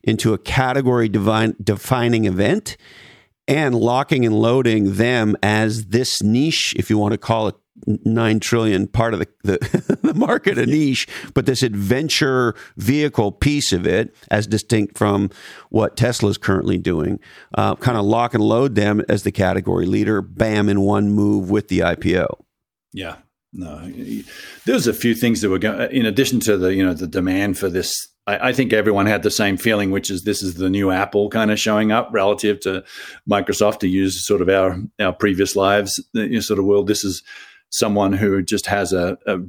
[0.03, 2.77] into a category divine, defining event
[3.47, 8.39] and locking and loading them as this niche, if you want to call it nine
[8.39, 13.85] trillion part of the, the, the, market a niche, but this adventure vehicle piece of
[13.85, 15.29] it, as distinct from
[15.69, 17.19] what Tesla is currently doing,
[17.55, 21.49] uh, kind of lock and load them as the category leader, bam, in one move
[21.49, 22.27] with the IPO.
[22.93, 23.17] Yeah.
[23.53, 23.91] No,
[24.65, 25.89] there's a few things that were going.
[25.91, 29.31] In addition to the you know the demand for this I, think everyone had the
[29.31, 32.83] same feeling, which is this is the new Apple kind of showing up relative to
[33.29, 36.87] Microsoft to use sort of our our previous lives you know, sort of world.
[36.87, 37.23] This is
[37.69, 39.39] someone who just has a, a,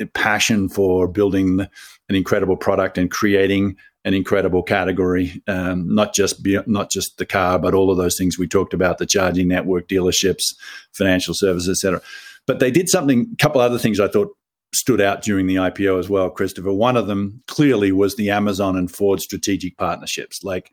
[0.00, 1.60] a passion for building
[2.08, 7.24] an incredible product and creating an incredible category, um, not just be, not just the
[7.24, 10.54] car, but all of those things we talked about: the charging network, dealerships,
[10.92, 12.02] financial services, etc.
[12.46, 13.28] But they did something.
[13.32, 14.36] A couple other things I thought
[14.74, 16.72] stood out during the IPO as well, Christopher.
[16.72, 20.42] One of them clearly was the Amazon and Ford strategic partnerships.
[20.42, 20.72] Like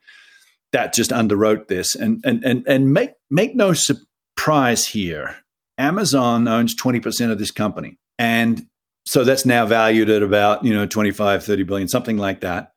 [0.71, 1.95] that just underwrote this.
[1.95, 5.37] And and and and make make no surprise here.
[5.81, 7.97] Amazon owns 20% of this company.
[8.19, 8.67] And
[9.05, 12.73] so that's now valued at about, you know, 25, 30 billion, something like that.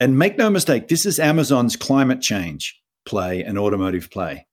[0.00, 4.46] And make no mistake, this is Amazon's climate change play and automotive play.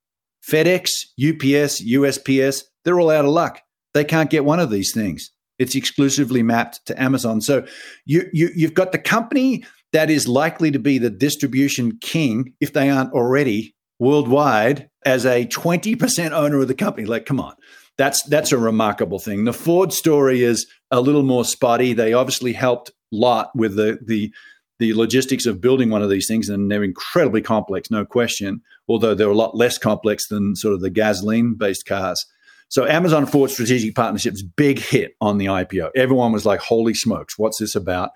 [0.47, 3.61] FedEx, UPS, USPS, they're all out of luck.
[3.93, 5.31] They can't get one of these things.
[5.57, 7.41] It's exclusively mapped to Amazon.
[7.41, 7.65] So
[8.05, 12.73] you, you you've got the company that is likely to be the distribution king if
[12.73, 17.05] they aren't already worldwide as a 20% owner of the company.
[17.05, 17.55] Like, come on.
[17.97, 19.45] That's that's a remarkable thing.
[19.45, 21.93] The Ford story is a little more spotty.
[21.93, 24.33] They obviously helped a lot with the the
[24.79, 28.61] the logistics of building one of these things, and they're incredibly complex, no question.
[28.87, 32.25] Although they're a lot less complex than sort of the gasoline based cars.
[32.67, 35.91] So Amazon Ford strategic partnerships, big hit on the IPO.
[35.95, 38.11] Everyone was like, holy smokes, what's this about?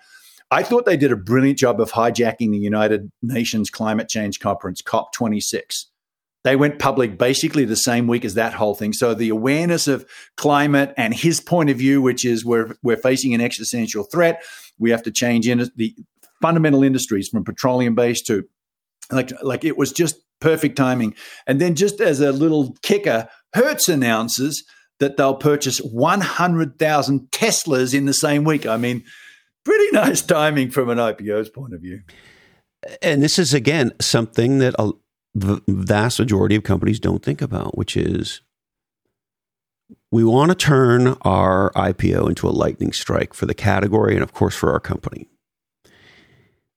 [0.51, 4.81] I thought they did a brilliant job of hijacking the United Nations Climate Change Conference,
[4.81, 5.85] COP26.
[6.43, 8.93] They went public basically the same week as that whole thing.
[8.93, 13.33] So the awareness of climate and his point of view, which is we're, we're facing
[13.33, 14.41] an existential threat.
[14.77, 15.95] We have to change in the
[16.41, 18.43] fundamental industries from petroleum based to
[19.11, 21.13] like, like it was just perfect timing.
[21.45, 24.63] And then just as a little kicker, Hertz announces
[24.99, 28.65] that they'll purchase 100,000 Teslas in the same week.
[28.65, 29.03] I mean,
[29.65, 32.01] pretty nice timing from an IPO's point of view.
[33.01, 34.75] And this is, again, something that
[35.33, 38.41] the vast majority of companies don't think about, which is
[40.11, 44.33] we want to turn our IPO into a lightning strike for the category and, of
[44.33, 45.27] course, for our company.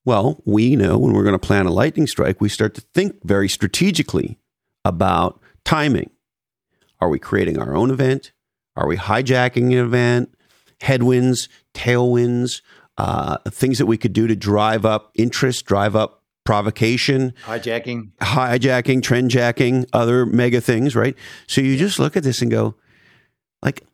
[0.04, 3.24] Well, we know when we're going to plan a lightning strike, we start to think
[3.24, 4.38] very strategically
[4.84, 6.10] about timing
[7.02, 8.30] are we creating our own event?
[8.76, 10.32] Are we hijacking an event?
[10.80, 12.62] Headwinds, tailwinds,
[12.96, 19.00] uh, things that we could do to drive up interest, drive up provocation, hijacking, hijacking,
[19.00, 21.16] trendjacking, other mega things, right?
[21.46, 22.74] So you just look at this and go,
[23.62, 23.84] like,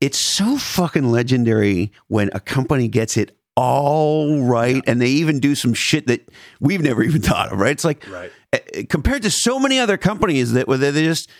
[0.00, 5.54] it's so fucking legendary when a company gets it all right and they even do
[5.54, 6.28] some shit that
[6.60, 7.70] we've never even thought of, right?
[7.70, 8.32] It's like Right.
[8.52, 11.30] uh, compared to so many other companies that where they just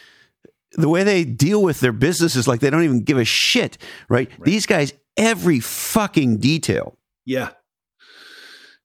[0.77, 3.79] the way they deal with their business is like they don't even give a shit,
[4.09, 4.31] right?
[4.45, 6.97] These guys every fucking detail.
[7.25, 7.51] Yeah.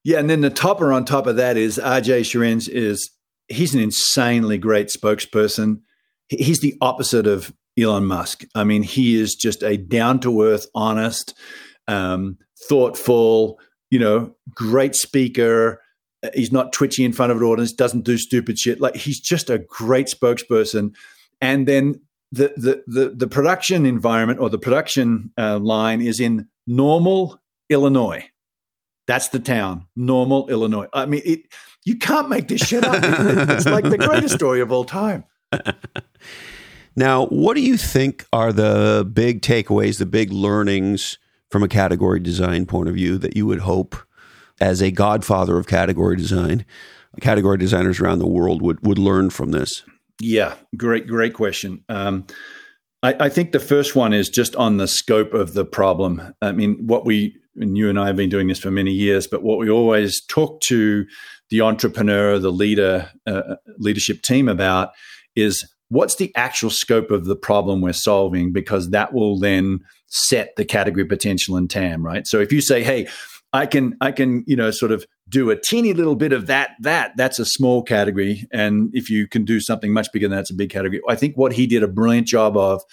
[0.03, 3.11] Yeah, and then the topper on top of that is RJ Scaringe is
[3.47, 5.81] he's an insanely great spokesperson.
[6.29, 8.45] He's the opposite of Elon Musk.
[8.55, 11.37] I mean, he is just a down to earth, honest,
[11.87, 13.59] um, thoughtful,
[13.89, 15.81] you know, great speaker.
[16.33, 18.79] He's not twitchy in front of an audience, doesn't do stupid shit.
[18.79, 20.93] Like he's just a great spokesperson.
[21.41, 26.47] And then the the the, the production environment or the production uh, line is in
[26.67, 28.29] Normal, Illinois.
[29.09, 30.87] That's the town, Normal, Illinois.
[30.93, 31.41] I mean, it.
[31.83, 32.99] You can't make this shit up.
[33.03, 35.23] it's like the greatest story of all time.
[36.99, 41.17] Now, what do you think are the big takeaways, the big learnings
[41.49, 43.95] from a category design point of view that you would hope
[44.59, 46.65] as a godfather of category design,
[47.21, 49.83] category designers around the world would, would learn from this?
[50.19, 51.85] Yeah, great, great question.
[51.87, 52.27] Um,
[53.01, 56.35] I, I think the first one is just on the scope of the problem.
[56.41, 59.27] I mean, what we and you and I have been doing this for many years,
[59.27, 61.05] but what we always talk to
[61.49, 64.89] the entrepreneur, the leader, uh, leadership team about
[65.35, 70.55] is what's the actual scope of the problem we're solving, because that will then set
[70.55, 72.25] the category potential and TAM, right?
[72.25, 73.07] So if you say, hey,
[73.51, 76.71] I can I can you know sort of do a teeny little bit of that
[76.81, 80.51] that that's a small category and if you can do something much bigger than that's
[80.51, 81.01] a big category.
[81.09, 82.83] I think what he did a brilliant job of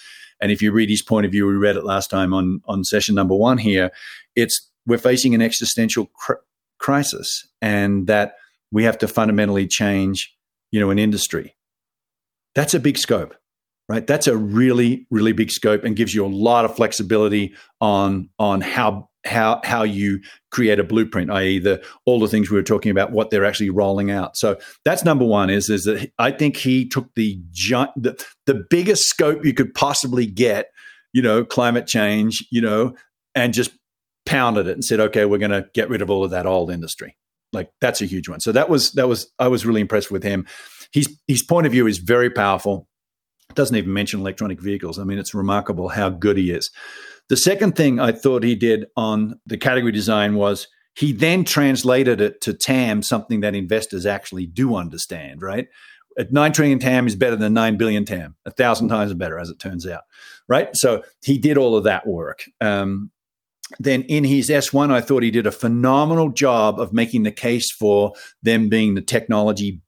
[0.41, 2.83] and if you read his point of view we read it last time on on
[2.83, 3.91] session number 1 here
[4.37, 6.33] it's we're facing an existential cr-
[6.79, 8.35] crisis and that
[8.71, 10.33] we have to fundamentally change
[10.71, 11.55] you know an industry.
[12.55, 13.35] That's a big scope
[13.89, 18.29] right that's a really really big scope and gives you a lot of flexibility on
[18.39, 20.19] on how how how you
[20.51, 21.59] create a blueprint i.e.
[21.59, 25.03] the all the things we were talking about what they're actually rolling out so that's
[25.03, 27.39] number one is is that i think he took the
[27.95, 30.67] the, the biggest scope you could possibly get
[31.13, 32.93] you know climate change you know
[33.35, 33.71] and just
[34.27, 36.69] pounded it and said okay we're going to get rid of all of that old
[36.69, 37.17] industry
[37.53, 40.23] like that's a huge one so that was that was i was really impressed with
[40.23, 40.45] him
[40.91, 42.87] his his point of view is very powerful
[43.55, 44.99] doesn't even mention electronic vehicles.
[44.99, 46.69] I mean, it's remarkable how good he is.
[47.29, 52.21] The second thing I thought he did on the category design was he then translated
[52.21, 55.67] it to TAM, something that investors actually do understand, right?
[56.17, 59.49] At 9 trillion TAM is better than 9 billion TAM, a thousand times better, as
[59.49, 60.03] it turns out,
[60.47, 60.69] right?
[60.73, 62.43] So he did all of that work.
[62.61, 63.11] Um,
[63.79, 67.71] then in his S1, I thought he did a phenomenal job of making the case
[67.71, 69.81] for them being the technology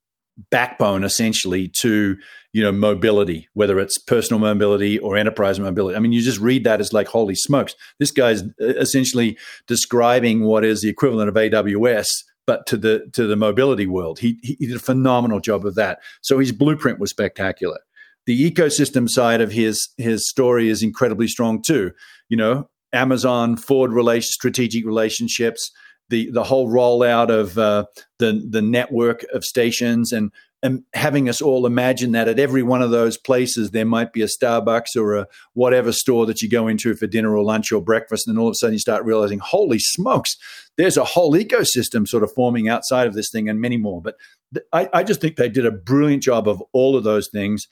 [0.49, 2.15] backbone essentially to
[2.53, 5.97] you know mobility whether it's personal mobility or enterprise mobility.
[5.97, 7.75] I mean you just read that as like holy smokes.
[7.99, 9.37] This guy's uh, essentially
[9.67, 12.07] describing what is the equivalent of aws
[12.47, 14.19] but to the to the mobility world.
[14.19, 15.99] He, he did a phenomenal job of that.
[16.21, 17.79] So his blueprint was spectacular.
[18.25, 21.91] The ecosystem side of his his story is incredibly strong too.
[22.29, 25.71] You know amazon ford relation strategic relationships
[26.09, 27.85] the the whole rollout of uh,
[28.17, 32.81] the the network of stations and and having us all imagine that at every one
[32.81, 36.67] of those places there might be a Starbucks or a whatever store that you go
[36.67, 39.05] into for dinner or lunch or breakfast, and then all of a sudden you start
[39.05, 40.35] realizing, holy smokes,
[40.77, 44.01] there's a whole ecosystem sort of forming outside of this thing, and many more.
[44.01, 44.15] But
[44.53, 47.65] th- I, I just think they did a brilliant job of all of those things.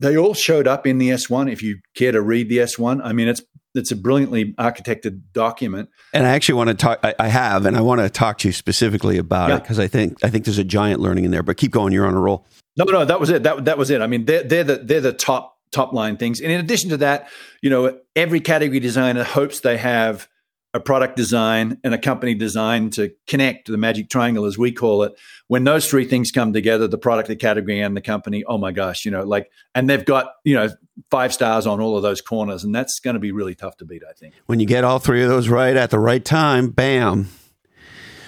[0.00, 1.52] They all showed up in the S1.
[1.52, 3.42] If you care to read the S1, I mean, it's
[3.74, 5.88] it's a brilliantly architected document.
[6.12, 7.00] And I actually want to talk.
[7.02, 9.56] I, I have, and I want to talk to you specifically about Yeah.
[9.56, 11.42] it because I think I think there's a giant learning in there.
[11.42, 11.92] But keep going.
[11.92, 12.46] You're on a roll.
[12.76, 13.42] No, no, that was it.
[13.42, 14.00] That that was it.
[14.00, 16.40] I mean, they're they're the they're the top top line things.
[16.40, 17.28] And in addition to that,
[17.62, 20.28] you know, every category designer hopes they have
[20.74, 25.04] a product design and a company design to connect the magic triangle, as we call
[25.04, 25.14] it.
[25.46, 28.72] When those three things come together, the product, the category, and the company, oh my
[28.72, 30.68] gosh, you know, like, and they've got you know
[31.10, 33.84] five stars on all of those corners, and that's going to be really tough to
[33.84, 34.34] beat, I think.
[34.46, 37.28] When you get all three of those right at the right time, bam.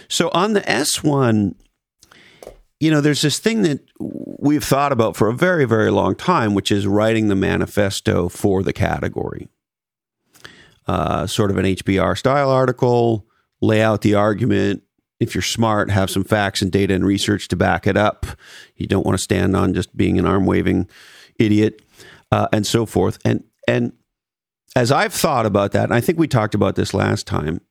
[0.09, 1.57] So on the S1,
[2.79, 6.55] you know, there's this thing that we've thought about for a very, very long time,
[6.55, 9.49] which is writing the manifesto for the category.
[10.87, 13.27] Uh, sort of an HBR style article,
[13.61, 14.83] lay out the argument.
[15.19, 18.27] If you're smart, have some facts and data and research to back it up.
[18.77, 20.89] You don't want to stand on just being an arm waving
[21.39, 21.83] idiot,
[22.31, 23.19] uh, and so forth.
[23.25, 23.93] And and
[24.77, 27.63] as I've thought about that, and I think we talked about this last time,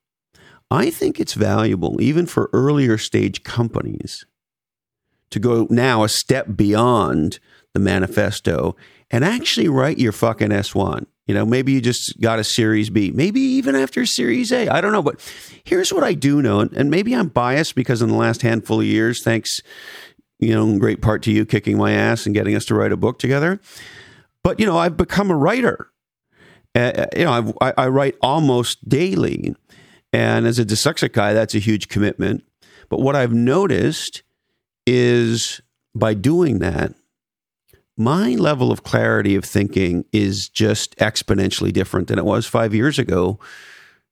[0.71, 4.25] I think it's valuable, even for earlier stage companies,
[5.29, 7.39] to go now a step beyond
[7.73, 8.75] the manifesto
[9.11, 11.05] and actually write your fucking S1.
[11.27, 14.67] You know, maybe you just got a Series B, maybe even after Series A.
[14.67, 15.01] I don't know.
[15.01, 15.19] But
[15.63, 18.85] here's what I do know, and maybe I'm biased because in the last handful of
[18.85, 19.59] years, thanks,
[20.39, 22.91] you know, in great part to you kicking my ass and getting us to write
[22.91, 23.59] a book together.
[24.43, 25.89] But, you know, I've become a writer.
[26.75, 29.55] Uh, you know, I, I write almost daily.
[30.13, 32.43] And as a dyslexic guy, that's a huge commitment.
[32.89, 34.21] But what I've noticed
[34.85, 35.61] is
[35.95, 36.93] by doing that,
[37.97, 42.99] my level of clarity of thinking is just exponentially different than it was five years
[42.99, 43.39] ago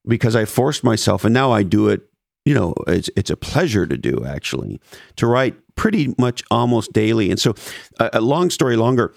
[0.08, 2.02] because I forced myself, and now I do it.
[2.46, 4.82] You know, it's it's a pleasure to do actually
[5.16, 7.30] to write pretty much almost daily.
[7.32, 7.56] And so,
[8.00, 9.14] uh, a long story longer,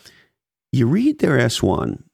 [0.72, 2.04] you read their S one,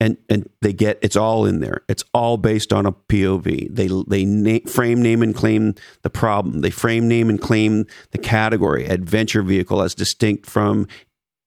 [0.00, 1.82] and and they get it's all in there.
[1.88, 3.74] It's all based on a POV.
[3.74, 6.60] They they frame, name, and claim the problem.
[6.60, 10.88] They frame, name, and claim the category adventure vehicle as distinct from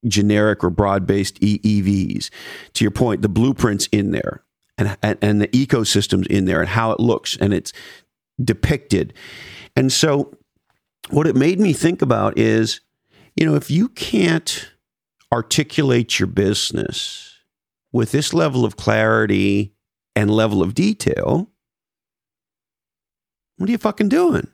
[0.06, 2.30] generic or broad based EVs.
[2.74, 4.42] To your point, the blueprints in there
[4.78, 7.72] and, and, and the ecosystems in there and how it looks and it's
[8.42, 9.14] depicted.
[9.76, 10.34] And so,
[11.10, 12.80] what it made me think about is,
[13.36, 14.70] you know, if you can't
[15.32, 17.38] articulate your business
[17.92, 19.74] with this level of clarity
[20.14, 21.50] and level of detail,
[23.56, 24.48] what are you fucking doing?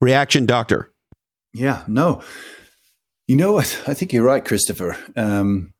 [0.00, 0.92] Reaction, doctor.
[1.52, 2.22] Yeah, no.
[3.28, 3.82] You know what?
[3.86, 4.96] I think you're right, Christopher.
[5.14, 5.74] Um,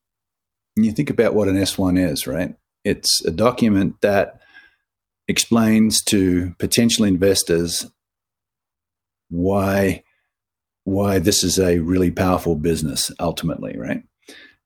[0.76, 2.54] you think about what an S1 is, right?
[2.84, 4.42] It's a document that
[5.28, 7.90] explains to potential investors
[9.30, 10.02] why
[10.84, 14.02] why this is a really powerful business ultimately, right?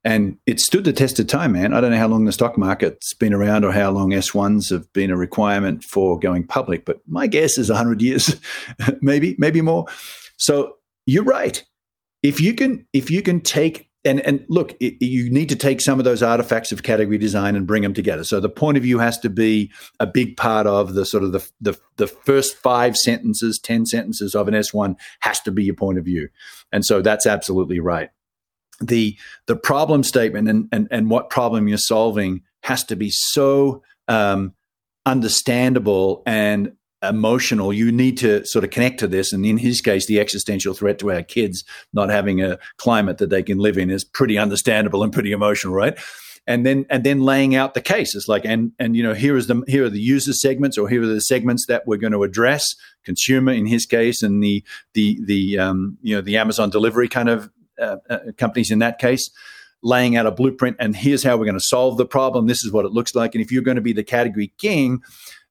[0.04, 1.72] And it stood the test of time, man.
[1.72, 4.92] I don't know how long the stock market's been around or how long S1s have
[4.92, 8.36] been a requirement for going public, but my guess is 100 years,
[9.00, 9.86] maybe, maybe more.
[10.36, 11.64] So you're right
[12.22, 15.80] if you can if you can take and and look it, you need to take
[15.80, 18.24] some of those artifacts of category design and bring them together.
[18.24, 21.32] So the point of view has to be a big part of the sort of
[21.32, 25.74] the the, the first five sentences 10 sentences of an s1 has to be your
[25.74, 26.28] point of view.
[26.72, 28.10] And so that's absolutely right.
[28.80, 33.82] The the problem statement and and, and what problem you're solving has to be so
[34.08, 34.54] um,
[35.06, 37.72] understandable and emotional.
[37.72, 39.32] You need to sort of connect to this.
[39.32, 43.30] And in his case, the existential threat to our kids not having a climate that
[43.30, 45.98] they can live in is pretty understandable and pretty emotional, right?
[46.46, 47.92] And then and then laying out the case.
[47.92, 50.88] cases like and and you know here is the here are the user segments or
[50.88, 54.64] here are the segments that we're going to address consumer in his case and the
[54.94, 57.48] the the um, you know the Amazon delivery kind of
[57.80, 59.30] uh, uh, companies in that case
[59.84, 62.72] laying out a blueprint and here's how we're going to solve the problem this is
[62.72, 65.00] what it looks like and if you're going to be the category king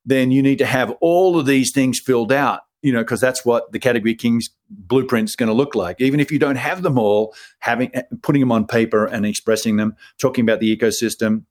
[0.05, 3.45] then you need to have all of these things filled out you know, because that's
[3.45, 6.01] what the category kings blueprint is going to look like.
[6.01, 9.95] Even if you don't have them all, having putting them on paper and expressing them,
[10.19, 11.43] talking about the ecosystem.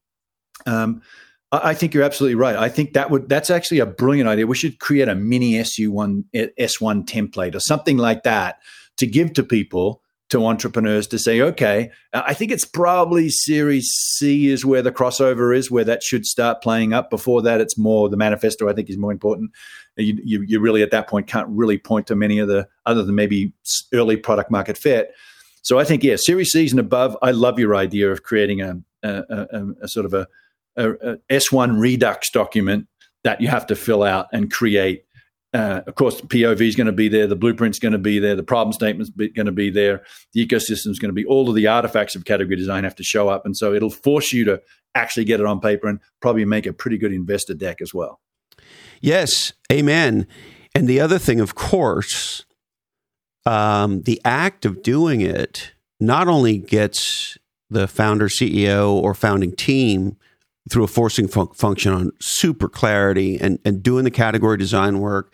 [0.66, 1.02] Um,
[1.52, 2.56] I, I think you're absolutely right.
[2.56, 4.46] I think that would that's actually a brilliant idea.
[4.46, 8.58] We should create a mini SU one S one template or something like that
[8.96, 9.99] to give to people
[10.30, 14.92] to entrepreneurs to say, okay, uh, I think it's probably Series C is where the
[14.92, 17.10] crossover is, where that should start playing up.
[17.10, 18.68] Before that, it's more the manifesto.
[18.68, 19.50] I think is more important.
[19.98, 22.68] Uh, you, you, you really at that point can't really point to many of the
[22.86, 23.52] other than maybe
[23.92, 25.12] early product market fit.
[25.62, 27.16] So I think yeah, Series C and above.
[27.22, 30.26] I love your idea of creating a, a, a, a sort of a,
[30.76, 32.86] a S1 Redux document
[33.24, 35.04] that you have to fill out and create
[35.52, 38.36] uh, of course, POV is going to be there, the blueprint's going to be there,
[38.36, 41.66] the problem statement's going to be there, the ecosystem's going to be all of the
[41.66, 44.60] artifacts of category design have to show up, and so it'll force you to
[44.94, 48.20] actually get it on paper and probably make a pretty good investor deck as well.
[49.00, 50.26] Yes, amen.
[50.74, 52.44] And the other thing, of course,
[53.44, 60.16] um, the act of doing it not only gets the founder, CEO, or founding team
[60.68, 65.32] through a forcing fun- function on super clarity and, and doing the category design work,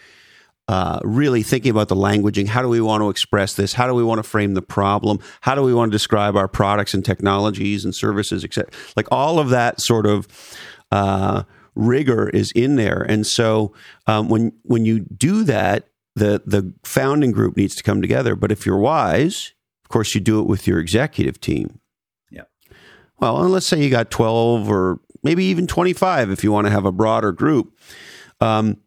[0.69, 2.47] uh, really thinking about the languaging.
[2.49, 3.73] How do we want to express this?
[3.73, 5.19] How do we want to frame the problem?
[5.41, 8.71] How do we want to describe our products and technologies and services, etc.
[8.97, 10.29] Like all of that sort of
[10.91, 11.45] uh,
[11.77, 13.03] rigor is in there.
[13.03, 13.73] And so
[14.07, 18.35] um, when when you do that, the the founding group needs to come together.
[18.35, 19.53] But if you're wise,
[19.85, 21.79] of course, you do it with your executive team.
[22.31, 22.45] Yeah.
[23.21, 26.87] Well, let's say you got twelve or maybe even 25 if you want to have
[26.87, 27.77] a broader group.
[28.41, 28.79] Um,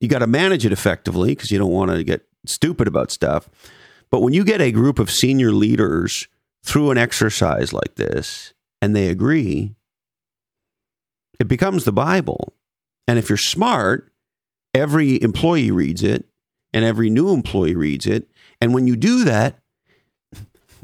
[0.00, 3.48] you got to manage it effectively because you don't want to get stupid about stuff.
[4.10, 6.28] But when you get a group of senior leaders
[6.62, 9.74] through an exercise like this and they agree,
[11.40, 12.52] it becomes the Bible.
[13.08, 14.12] And if you're smart,
[14.74, 16.26] every employee reads it
[16.72, 18.28] and every new employee reads it.
[18.60, 19.58] And when you do that,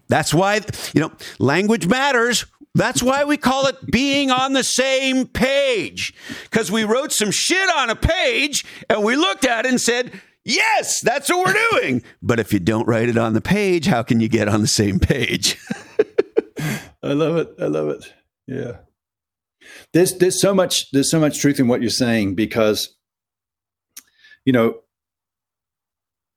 [0.09, 0.61] that's why,
[0.95, 2.47] you know, language matters.
[2.75, 6.15] That's why we call it being on the same page.
[6.45, 10.21] Because we wrote some shit on a page and we looked at it and said,
[10.45, 12.03] yes, that's what we're doing.
[12.23, 14.67] But if you don't write it on the page, how can you get on the
[14.67, 15.59] same page?
[17.03, 17.55] I love it.
[17.61, 18.13] I love it.
[18.47, 18.79] Yeah.
[19.93, 22.97] There's there's so much there's so much truth in what you're saying because
[24.45, 24.81] you know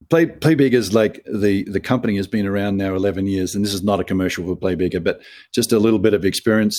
[0.09, 3.73] Play Play is like the the company has been around now 11 years, and this
[3.73, 5.21] is not a commercial for Play Bigger, but
[5.53, 6.77] just a little bit of experience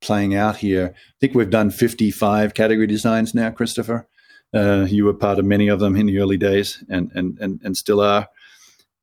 [0.00, 0.94] playing out here.
[0.96, 4.08] I think we've done 55 category designs now, Christopher.
[4.52, 7.60] Uh, you were part of many of them in the early days, and and and
[7.62, 8.28] and still are.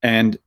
[0.03, 0.37] And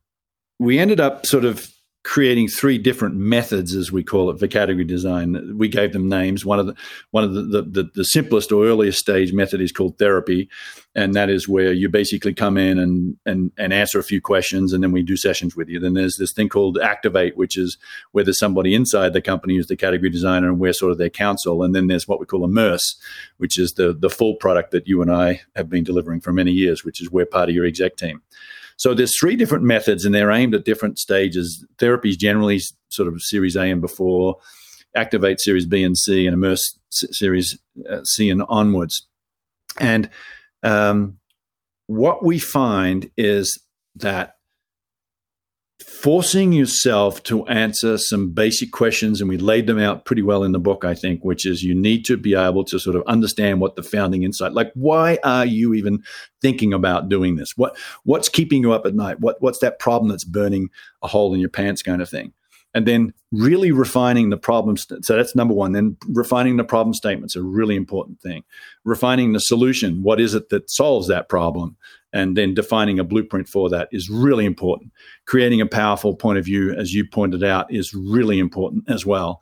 [0.59, 1.67] we ended up sort of
[2.03, 5.57] creating three different methods, as we call it, for category design.
[5.57, 6.45] We gave them names.
[6.45, 6.75] One of the
[7.11, 10.49] one of the, the, the, the, simplest or earliest stage method is called therapy,
[10.95, 14.73] and that is where you basically come in and and and answer a few questions,
[14.73, 15.79] and then we do sessions with you.
[15.79, 17.77] Then there's this thing called activate, which is
[18.11, 21.09] where there's somebody inside the company who's the category designer, and we're sort of their
[21.09, 21.63] counsel.
[21.63, 22.97] And then there's what we call immerse,
[23.37, 26.51] which is the the full product that you and I have been delivering for many
[26.51, 28.21] years, which is we're part of your exec team.
[28.77, 31.65] So there's three different methods, and they're aimed at different stages.
[31.79, 32.59] Therapy is generally
[32.89, 34.37] sort of Series A and before,
[34.95, 37.57] Activate Series B and C, and Immerse Series
[37.89, 39.07] uh, C and onwards.
[39.79, 40.09] And
[40.61, 41.17] um,
[41.87, 43.59] what we find is
[43.95, 44.35] that
[46.03, 50.51] forcing yourself to answer some basic questions, and we laid them out pretty well in
[50.51, 53.61] the book, I think, which is you need to be able to sort of understand
[53.61, 56.03] what the founding insight, like why are you even
[56.41, 57.53] thinking about doing this?
[57.55, 59.21] What what's keeping you up at night?
[59.21, 60.69] What what's that problem that's burning
[61.01, 62.33] a hole in your pants kind of thing?
[62.75, 64.85] And then really refining the problems.
[65.03, 65.71] So that's number one.
[65.71, 68.43] Then refining the problem statements a really important thing.
[68.83, 70.01] Refining the solution.
[70.01, 71.77] What is it that solves that problem?
[72.13, 74.91] And then defining a blueprint for that is really important.
[75.25, 79.41] Creating a powerful point of view, as you pointed out, is really important as well.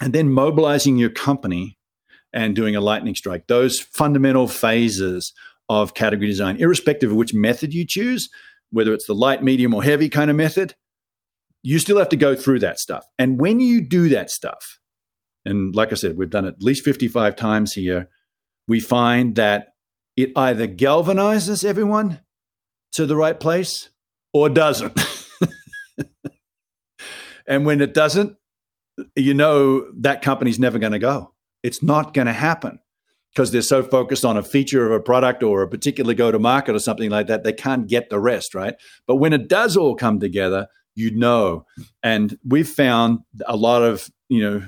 [0.00, 1.78] And then mobilizing your company
[2.32, 3.48] and doing a lightning strike.
[3.48, 5.32] Those fundamental phases
[5.68, 8.28] of category design, irrespective of which method you choose,
[8.70, 10.74] whether it's the light, medium, or heavy kind of method,
[11.62, 13.04] you still have to go through that stuff.
[13.18, 14.78] And when you do that stuff,
[15.44, 18.08] and like I said, we've done it at least 55 times here,
[18.68, 19.71] we find that
[20.16, 22.20] it either galvanizes everyone
[22.92, 23.90] to the right place
[24.32, 24.98] or doesn't.
[27.46, 28.36] and when it doesn't,
[29.16, 31.32] you know that company's never going to go.
[31.62, 32.80] It's not going to happen
[33.34, 36.38] because they're so focused on a feature of a product or a particular go to
[36.38, 38.74] market or something like that, they can't get the rest, right?
[39.06, 41.66] But when it does all come together, you know.
[42.02, 44.62] And we've found a lot of, you know,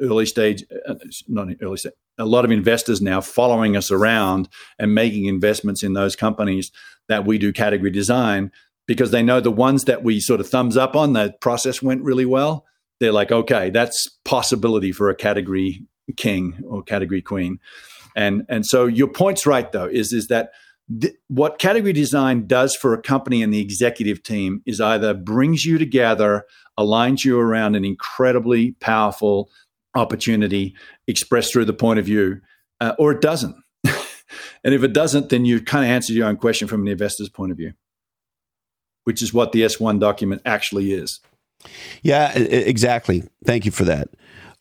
[0.00, 0.94] early stage, uh,
[1.28, 4.48] not early stage, a lot of investors now following us around
[4.78, 6.70] and making investments in those companies
[7.08, 8.52] that we do category design
[8.86, 12.02] because they know the ones that we sort of thumbs up on, the process went
[12.02, 12.66] really well.
[12.98, 17.58] They're like, okay, that's possibility for a category king or category queen.
[18.16, 20.50] And and so your point's right though, is is that
[21.00, 25.64] th- what category design does for a company and the executive team is either brings
[25.64, 26.44] you together,
[26.78, 29.50] aligns you around an incredibly powerful
[29.94, 30.74] opportunity
[31.06, 32.40] expressed through the point of view,
[32.80, 33.56] uh, or it doesn't.
[33.84, 37.28] and if it doesn't, then you kind of answer your own question from an investor's
[37.28, 37.72] point of view,
[39.04, 41.20] which is what the S1 document actually is.
[42.02, 43.24] Yeah, exactly.
[43.44, 44.08] Thank you for that.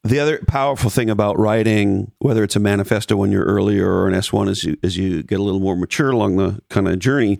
[0.03, 4.13] The other powerful thing about writing, whether it's a manifesto when you're earlier or an
[4.13, 7.39] S1 as you, as you get a little more mature along the kind of journey,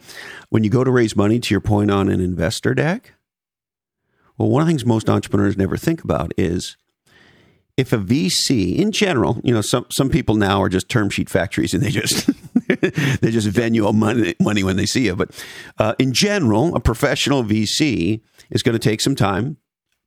[0.50, 3.14] when you go to raise money, to your point on an investor deck,
[4.38, 6.76] well, one of the things most entrepreneurs never think about is
[7.80, 11.30] if a VC in general, you know, some some people now are just term sheet
[11.30, 12.30] factories and they just
[13.22, 15.16] they just venue money money when they see you.
[15.16, 15.32] But
[15.78, 18.20] uh, in general, a professional VC
[18.50, 19.56] is going to take some time,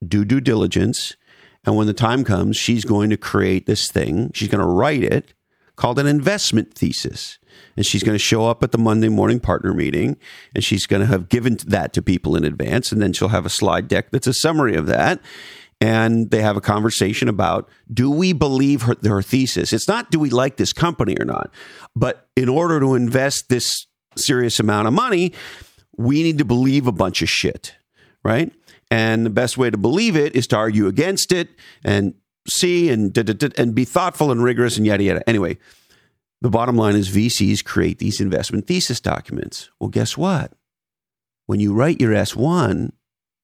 [0.06, 1.16] do due diligence,
[1.64, 4.30] and when the time comes, she's going to create this thing.
[4.34, 5.32] She's going to write it
[5.76, 7.38] called an investment thesis.
[7.76, 10.16] And she's going to show up at the Monday morning partner meeting
[10.54, 12.92] and she's going to have given that to people in advance.
[12.92, 15.20] And then she'll have a slide deck that's a summary of that
[15.82, 19.72] and they have a conversation about do we believe her, her thesis?
[19.72, 21.50] It's not do we like this company or not,
[21.96, 25.32] but in order to invest this serious amount of money,
[25.96, 27.74] we need to believe a bunch of shit,
[28.22, 28.52] right?
[28.92, 31.48] And the best way to believe it is to argue against it
[31.82, 32.14] and
[32.48, 33.16] see and
[33.58, 35.28] and be thoughtful and rigorous and yada yada.
[35.28, 35.58] Anyway,
[36.42, 39.68] the bottom line is VCs create these investment thesis documents.
[39.80, 40.52] Well, guess what?
[41.46, 42.92] When you write your S1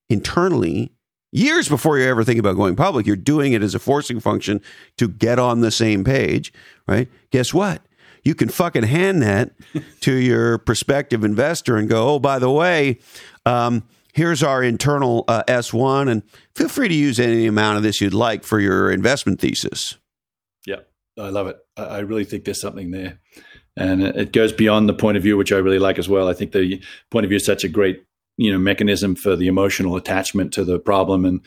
[0.09, 0.93] internally,
[1.33, 4.61] years before you ever think about going public, you're doing it as a forcing function
[4.97, 6.53] to get on the same page,
[6.87, 7.09] right?
[7.31, 7.83] Guess what?
[8.25, 9.53] you can fucking hand that
[10.01, 12.99] to your prospective investor and go, oh, by the way,
[13.47, 16.23] um, here's our internal uh, S1, and
[16.55, 19.97] feel free to use any amount of this you'd like for your investment thesis.
[20.67, 20.81] Yeah,
[21.19, 21.57] I love it.
[21.77, 23.19] I really think there's something there.
[23.77, 26.29] And it goes beyond the point of view, which I really like as well.
[26.29, 28.05] I think the point of view is such a great
[28.39, 31.41] you know mechanism for the emotional attachment to the problem and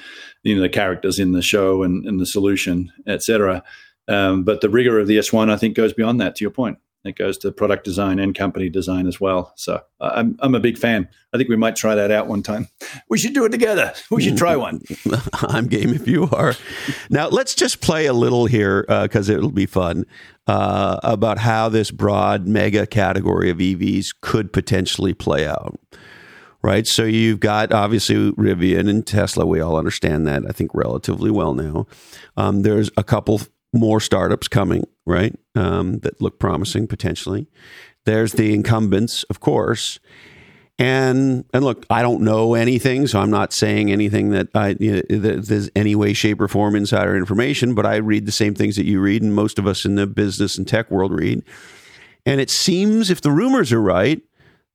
[0.44, 3.64] you know the characters in the show and, and the solution etc
[4.08, 6.78] um, but the rigor of the s1 i think goes beyond that to your point.
[7.04, 9.54] It goes to product design and company design as well.
[9.56, 11.10] So I'm, I'm a big fan.
[11.34, 12.68] I think we might try that out one time.
[13.10, 13.94] We should do it together.
[14.12, 14.82] We should try one.
[15.34, 16.54] I'm game if you are.
[17.10, 20.06] Now let's just play a little here because uh, it'll be fun
[20.46, 25.80] uh, about how this broad mega category of evs could potentially play out
[26.62, 26.86] right?
[26.86, 29.46] So you've got obviously Rivian and Tesla.
[29.46, 31.88] We all understand that, I think, relatively well now.
[32.38, 33.42] Um, there's a couple
[33.74, 37.48] more startups coming, right, um, that look promising potentially.
[38.06, 40.00] There's the incumbents, of course.
[40.80, 44.94] And and look, I don't know anything, so I'm not saying anything that I you
[44.94, 47.76] know, that there's any way, shape, or form insider information.
[47.76, 50.08] But I read the same things that you read, and most of us in the
[50.08, 51.44] business and tech world read.
[52.26, 54.22] And it seems, if the rumors are right,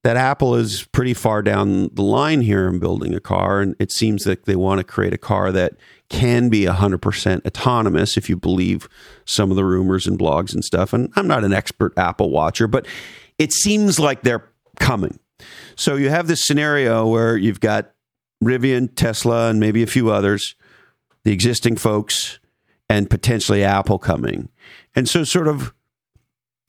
[0.07, 3.61] that Apple is pretty far down the line here in building a car.
[3.61, 5.73] And it seems that they want to create a car that
[6.09, 8.89] can be 100% autonomous if you believe
[9.25, 10.93] some of the rumors and blogs and stuff.
[10.93, 12.87] And I'm not an expert Apple watcher, but
[13.37, 14.49] it seems like they're
[14.79, 15.19] coming.
[15.75, 17.91] So you have this scenario where you've got
[18.45, 20.55] Rivian, Tesla, and maybe a few others,
[21.25, 22.39] the existing folks,
[22.89, 24.51] and potentially Apple coming.
[24.95, 25.75] And so, sort of,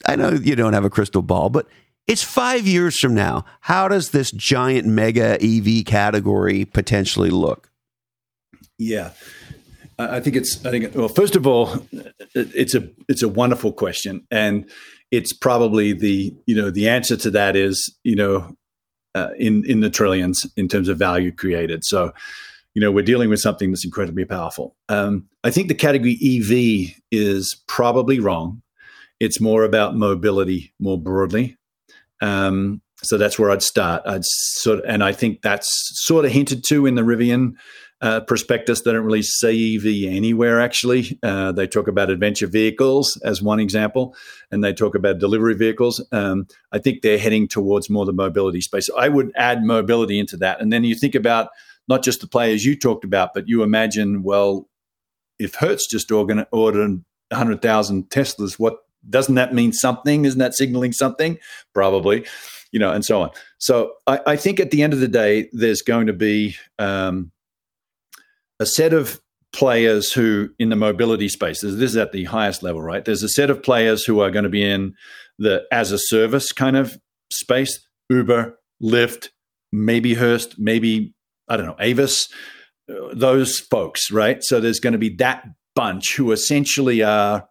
[0.08, 1.68] I know you don't have a crystal ball, but
[2.08, 3.45] it's five years from now.
[3.62, 7.70] How does this giant mega EV category potentially look?
[8.78, 9.12] Yeah.
[9.99, 10.64] I think it's.
[10.64, 10.93] I think.
[10.93, 11.84] Well, first of all,
[12.36, 14.70] it's a it's a wonderful question, and
[15.10, 18.55] it's probably the you know the answer to that is you know
[19.16, 21.84] uh, in in the trillions in terms of value created.
[21.84, 22.14] So,
[22.76, 24.76] you know, we're dealing with something that's incredibly powerful.
[24.88, 28.62] Um, I think the category EV is probably wrong.
[29.20, 31.57] It's more about mobility more broadly.
[32.22, 34.01] Um, so that's where I'd start.
[34.05, 35.70] I'd sort of, and I think that's
[36.03, 37.53] sort of hinted to in the Rivian
[38.01, 38.82] uh, prospectus.
[38.82, 41.18] They don't really say EV anywhere, actually.
[41.24, 44.15] Uh, they talk about adventure vehicles as one example,
[44.51, 46.03] and they talk about delivery vehicles.
[46.11, 48.89] Um, I think they're heading towards more the mobility space.
[48.97, 50.61] I would add mobility into that.
[50.61, 51.49] And then you think about
[51.88, 54.70] not just the players you talked about, but you imagine, well,
[55.39, 58.78] if Hertz just ordered 100,000 Teslas, what
[59.10, 60.26] doesn't that mean something?
[60.26, 61.38] Isn't that signaling something?
[61.74, 62.26] Probably,
[62.72, 63.30] you know, and so on.
[63.58, 67.32] So I, I think at the end of the day, there's going to be um,
[68.60, 69.22] a set of
[69.53, 71.62] players who in the mobility space.
[71.62, 73.03] This is at the highest level, right?
[73.03, 74.93] There's a set of players who are going to be in
[75.39, 76.97] the as a service kind of
[77.32, 77.80] space.
[78.10, 79.30] Uber, Lyft,
[79.72, 81.14] maybe Hertz, maybe
[81.47, 82.30] I don't know, Avis.
[82.89, 84.38] Uh, those folks, right?
[84.41, 85.45] So there's going to be that
[85.76, 87.47] bunch who essentially are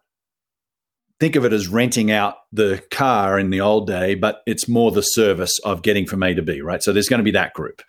[1.19, 4.91] think of it as renting out the car in the old day, but it's more
[4.91, 6.83] the service of getting from A to B, right?
[6.83, 7.81] So there's going to be that group,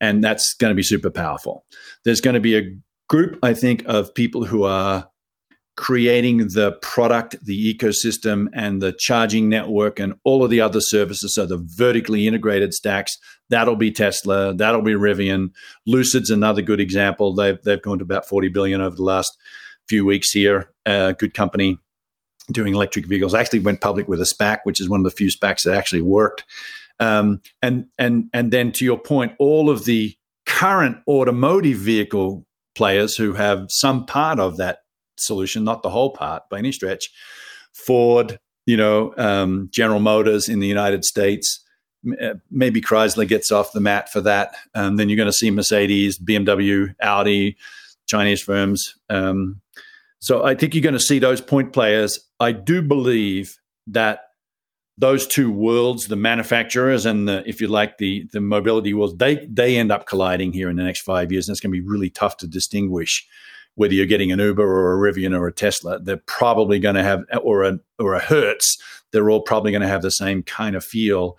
[0.00, 1.64] and that's going to be super powerful.
[2.04, 2.76] There's going to be a
[3.08, 5.08] group, I think, of people who are
[5.76, 11.34] creating the product, the ecosystem, and the charging network, and all of the other services.
[11.34, 13.16] So the vertically integrated stacks.
[13.50, 14.54] That'll be Tesla.
[14.54, 15.50] That'll be Rivian.
[15.86, 17.34] Lucid's another good example.
[17.34, 19.36] They've they've gone to about forty billion over the last
[19.88, 20.70] few weeks here.
[20.86, 21.78] Uh, good company
[22.50, 23.34] doing electric vehicles.
[23.34, 25.76] I actually went public with a SPAC, which is one of the few SPACs that
[25.76, 26.44] actually worked.
[27.00, 30.16] Um, and and and then to your point, all of the
[30.46, 34.78] current automotive vehicle players who have some part of that
[35.16, 37.10] solution, not the whole part by any stretch.
[37.72, 41.60] Ford, you know, um, General Motors in the United States.
[42.20, 44.56] Uh, maybe Chrysler gets off the mat for that.
[44.74, 47.56] Um, then you're going to see Mercedes, BMW, Audi,
[48.06, 48.96] Chinese firms.
[49.08, 49.60] Um,
[50.22, 52.20] so I think you're going to see those point players.
[52.38, 53.58] I do believe
[53.88, 54.20] that
[54.96, 59.44] those two worlds, the manufacturers and the, if you like, the the mobility worlds, they
[59.50, 61.84] they end up colliding here in the next five years, and it's going to be
[61.86, 63.26] really tough to distinguish
[63.74, 65.98] whether you're getting an Uber or a Rivian or a Tesla.
[65.98, 68.78] They're probably going to have or a or a Hertz.
[69.10, 71.36] They're all probably going to have the same kind of feel.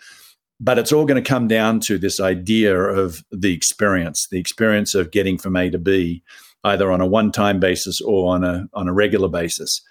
[0.60, 4.94] But it's all going to come down to this idea of the experience, the experience
[4.94, 6.22] of getting from A to B
[6.64, 9.82] either on a one-time basis or on a on a regular basis,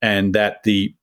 [0.00, 0.94] and that the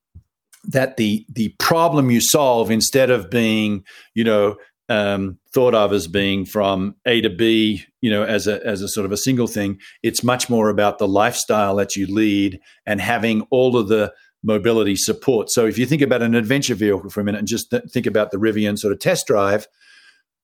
[0.65, 4.57] that the the problem you solve instead of being you know
[4.89, 8.87] um, thought of as being from A to B, you know, as a as a
[8.87, 9.79] sort of a single thing.
[10.03, 14.13] It's much more about the lifestyle that you lead and having all of the
[14.43, 15.49] mobility support.
[15.49, 18.05] So if you think about an adventure vehicle for a minute and just th- think
[18.05, 19.67] about the Rivian sort of test drive,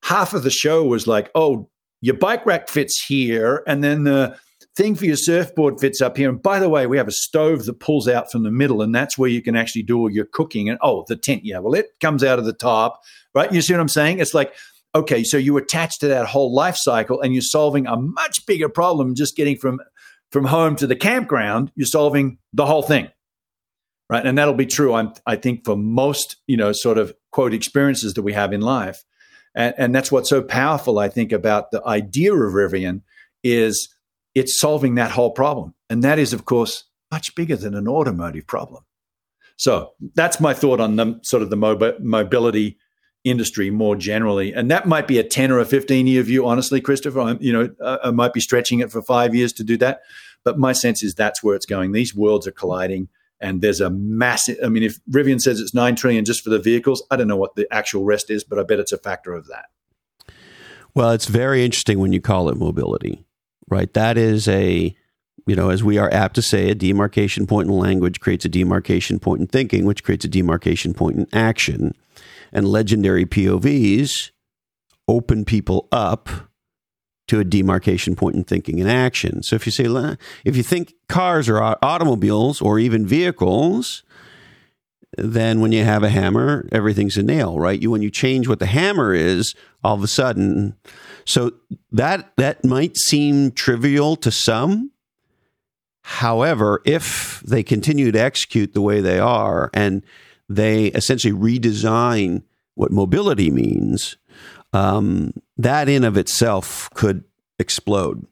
[0.03, 1.69] half of the show was like, oh,
[2.01, 4.38] your bike rack fits here, and then the
[4.76, 6.30] thing for your surfboard fits up here.
[6.30, 8.93] And by the way, we have a stove that pulls out from the middle, and
[8.93, 10.69] that's where you can actually do all your cooking.
[10.69, 13.01] And oh, the tent, yeah, well, it comes out of the top,
[13.36, 13.51] right?
[13.51, 14.19] You see what I'm saying?
[14.19, 14.53] It's like,
[14.95, 18.69] okay, so you attach to that whole life cycle, and you're solving a much bigger
[18.69, 19.80] problem just getting from
[20.32, 21.71] from home to the campground.
[21.76, 23.09] You're solving the whole thing,
[24.09, 24.26] right?
[24.26, 24.95] And that'll be true.
[24.95, 28.61] I'm, I think for most, you know, sort of quote experiences that we have in
[28.61, 29.03] life.
[29.53, 33.01] And, and that's what's so powerful, I think, about the idea of Rivian
[33.43, 33.92] is
[34.36, 35.73] it's solving that whole problem.
[35.89, 38.84] And that is, of course, much bigger than an automotive problem.
[39.57, 42.77] So that's my thought on the sort of the mobi- mobility
[43.23, 44.51] industry more generally.
[44.51, 47.21] And that might be a 10 or a 15 year view, honestly, Christopher.
[47.21, 50.01] I'm, you know, I might be stretching it for five years to do that.
[50.43, 51.91] But my sense is that's where it's going.
[51.91, 53.07] These worlds are colliding.
[53.39, 56.59] And there's a massive, I mean, if Rivian says it's 9 trillion just for the
[56.59, 59.34] vehicles, I don't know what the actual rest is, but I bet it's a factor
[59.34, 59.65] of that.
[60.95, 63.25] Well, it's very interesting when you call it mobility
[63.70, 63.93] right?
[63.93, 64.95] That is a,
[65.45, 68.49] you know, as we are apt to say, a demarcation point in language creates a
[68.49, 71.93] demarcation point in thinking, which creates a demarcation point in action.
[72.51, 74.32] And legendary POVs
[75.07, 76.30] open people up
[77.28, 79.41] to a demarcation point in thinking and action.
[79.43, 79.86] So if you say,
[80.43, 84.03] if you think cars are automobiles or even vehicles,
[85.18, 87.80] then when you have a hammer, everything's a nail, right?
[87.80, 90.76] You when you change what the hammer is, all of a sudden
[91.26, 91.51] so
[91.91, 94.91] that that might seem trivial to some.
[96.01, 100.03] However, if they continue to execute the way they are and
[100.49, 102.43] they essentially redesign
[102.76, 104.18] what mobility means,
[104.74, 107.24] um, that in of itself could
[107.57, 108.26] explode.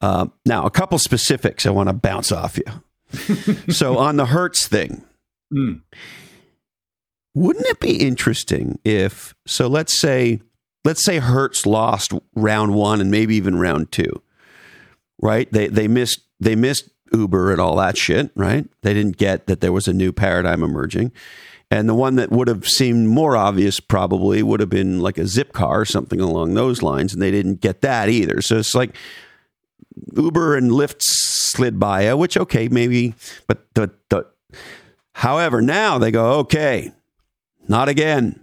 [0.00, 3.68] Uh, now, a couple specifics I want to bounce off you.
[3.72, 5.04] so on the Hertz thing,
[5.52, 5.80] mm.
[7.34, 9.66] Wouldn't it be interesting if so?
[9.66, 10.40] Let's say
[10.84, 14.22] let's say Hertz lost round one and maybe even round two,
[15.20, 15.50] right?
[15.52, 18.66] They they missed they missed Uber and all that shit, right?
[18.82, 21.12] They didn't get that there was a new paradigm emerging.
[21.70, 25.22] And the one that would have seemed more obvious probably would have been like a
[25.22, 28.42] Zipcar or something along those lines, and they didn't get that either.
[28.42, 28.94] So it's like
[30.14, 33.14] Uber and Lyft slid by which okay, maybe,
[33.46, 34.26] but the, the
[35.14, 36.92] however, now they go, okay,
[37.68, 38.42] not again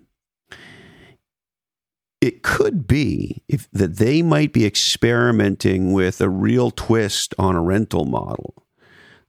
[2.21, 7.61] it could be if that they might be experimenting with a real twist on a
[7.61, 8.65] rental model.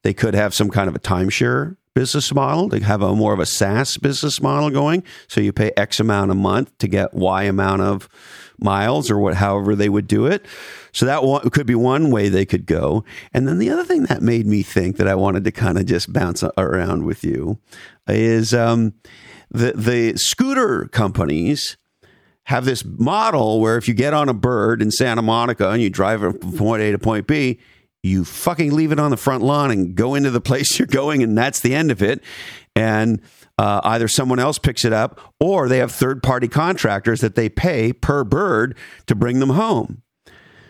[0.02, 2.68] They could have some kind of a timeshare business model.
[2.68, 5.04] They have a more of a SaaS business model going.
[5.28, 8.08] So you pay X amount a month to get Y amount of
[8.58, 10.44] miles or what, however they would do it.
[10.92, 13.04] So that one, could be one way they could go.
[13.32, 15.86] And then the other thing that made me think that I wanted to kind of
[15.86, 17.58] just bounce around with you
[18.06, 18.94] is um,
[19.50, 21.76] the the scooter companies
[22.44, 25.90] have this model where if you get on a bird in Santa Monica and you
[25.90, 27.60] drive it from point A to point B,
[28.02, 31.22] you fucking leave it on the front lawn and go into the place you're going,
[31.22, 32.22] and that's the end of it.
[32.74, 33.20] And
[33.58, 37.48] uh, either someone else picks it up or they have third party contractors that they
[37.48, 38.76] pay per bird
[39.06, 40.02] to bring them home.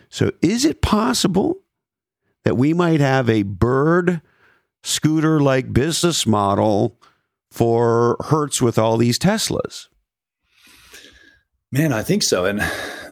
[0.09, 1.61] So, is it possible
[2.43, 4.21] that we might have a bird
[4.83, 6.99] scooter like business model
[7.51, 9.87] for Hertz with all these Teslas?
[11.71, 12.61] Man, I think so, and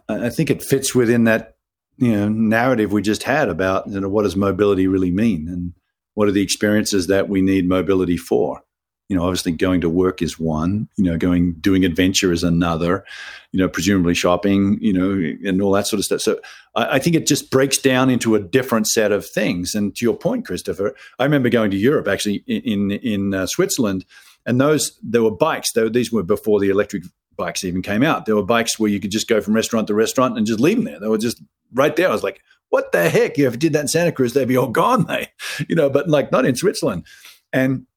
[0.10, 1.56] I think it fits within that
[1.98, 5.74] you know narrative we just had about you know what does mobility really mean, and
[6.16, 8.62] what are the experiences that we need mobility for.
[9.08, 10.88] You know, obviously going to work is one.
[10.96, 13.06] You know, going doing adventure is another.
[13.52, 14.78] You know, presumably shopping.
[14.82, 16.22] You know, and all that sort of stuff.
[16.22, 16.40] So
[16.76, 19.74] I, I think it just breaks down into a different set of things.
[19.74, 23.48] And to your point, Christopher, I remember going to Europe actually in in, in uh,
[23.48, 24.06] Switzerland
[24.46, 25.74] and those there were bikes.
[25.74, 27.04] Though these were before the electric
[27.38, 28.26] bikes even came out.
[28.26, 30.78] There were bikes where you could just go from restaurant to restaurant and just leave
[30.78, 31.00] them there.
[31.00, 31.42] They were just
[31.74, 32.10] right there.
[32.10, 33.40] I was like, what the heck?
[33.40, 35.30] If you did that in Santa Cruz, they'd be all gone, mate.
[35.68, 37.06] You know, but like not in Switzerland.
[37.52, 37.88] And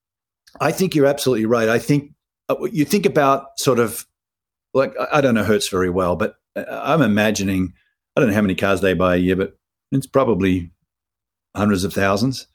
[0.60, 1.68] I think you're absolutely right.
[1.68, 2.12] I think
[2.48, 4.06] uh, you think about sort of
[4.74, 7.74] like I don't know Hertz very well, but uh, I'm imagining
[8.16, 9.56] I don't know how many cars they buy a year, but
[9.90, 10.70] it's probably
[11.54, 12.46] hundreds of thousands.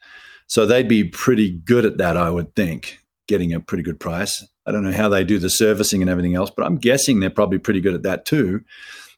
[0.48, 4.46] So they'd be pretty good at that, I would think, getting a pretty good price.
[4.66, 7.30] I don't know how they do the servicing and everything else, but I'm guessing they're
[7.30, 8.62] probably pretty good at that too.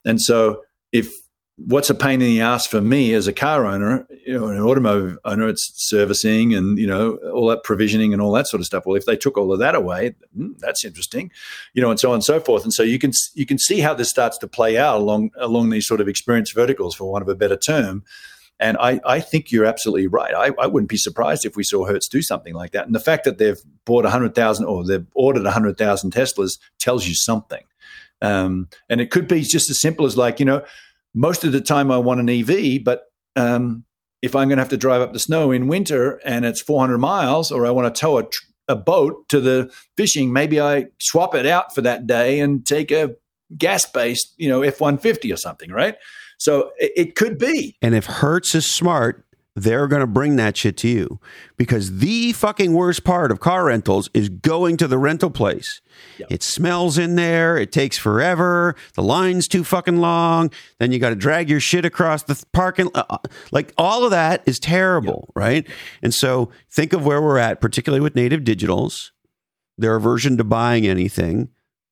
[0.06, 1.12] And so, if
[1.66, 4.62] what's a pain in the ass for me as a car owner, you know, an
[4.62, 8.66] automotive owner, it's servicing and you know all that provisioning and all that sort of
[8.66, 8.86] stuff.
[8.86, 11.32] Well, if they took all of that away, hmm, that's interesting,
[11.74, 12.64] you know, and so on and so forth.
[12.64, 15.70] And so you can you can see how this starts to play out along along
[15.70, 18.04] these sort of experience verticals, for want of a better term.
[18.60, 20.34] And I, I think you're absolutely right.
[20.34, 22.86] I, I wouldn't be surprised if we saw Hertz do something like that.
[22.86, 27.64] And the fact that they've bought 100,000 or they've ordered 100,000 Teslas tells you something.
[28.22, 30.64] Um, and it could be just as simple as like, you know,
[31.14, 33.04] most of the time I want an EV, but
[33.36, 33.86] um,
[34.22, 36.98] if I'm going to have to drive up the snow in winter and it's 400
[36.98, 38.26] miles, or I want to tow a,
[38.68, 42.92] a boat to the fishing, maybe I swap it out for that day and take
[42.92, 43.16] a
[43.58, 45.96] gas based, you know, F 150 or something, right?
[46.40, 47.78] So it, it could be.
[47.82, 49.26] And if Hertz is smart,
[49.56, 51.20] they're going to bring that shit to you
[51.58, 55.82] because the fucking worst part of car rentals is going to the rental place.
[56.18, 56.32] Yep.
[56.32, 57.58] It smells in there.
[57.58, 58.76] It takes forever.
[58.94, 60.52] The line's too fucking long.
[60.80, 62.90] Then you got to drag your shit across the parking.
[62.96, 63.18] Uh,
[63.52, 65.36] like all of that is terrible, yep.
[65.36, 65.68] right?
[66.02, 69.12] And so think of where we're at, particularly with native digitals,
[69.78, 71.50] their aversion to buying anything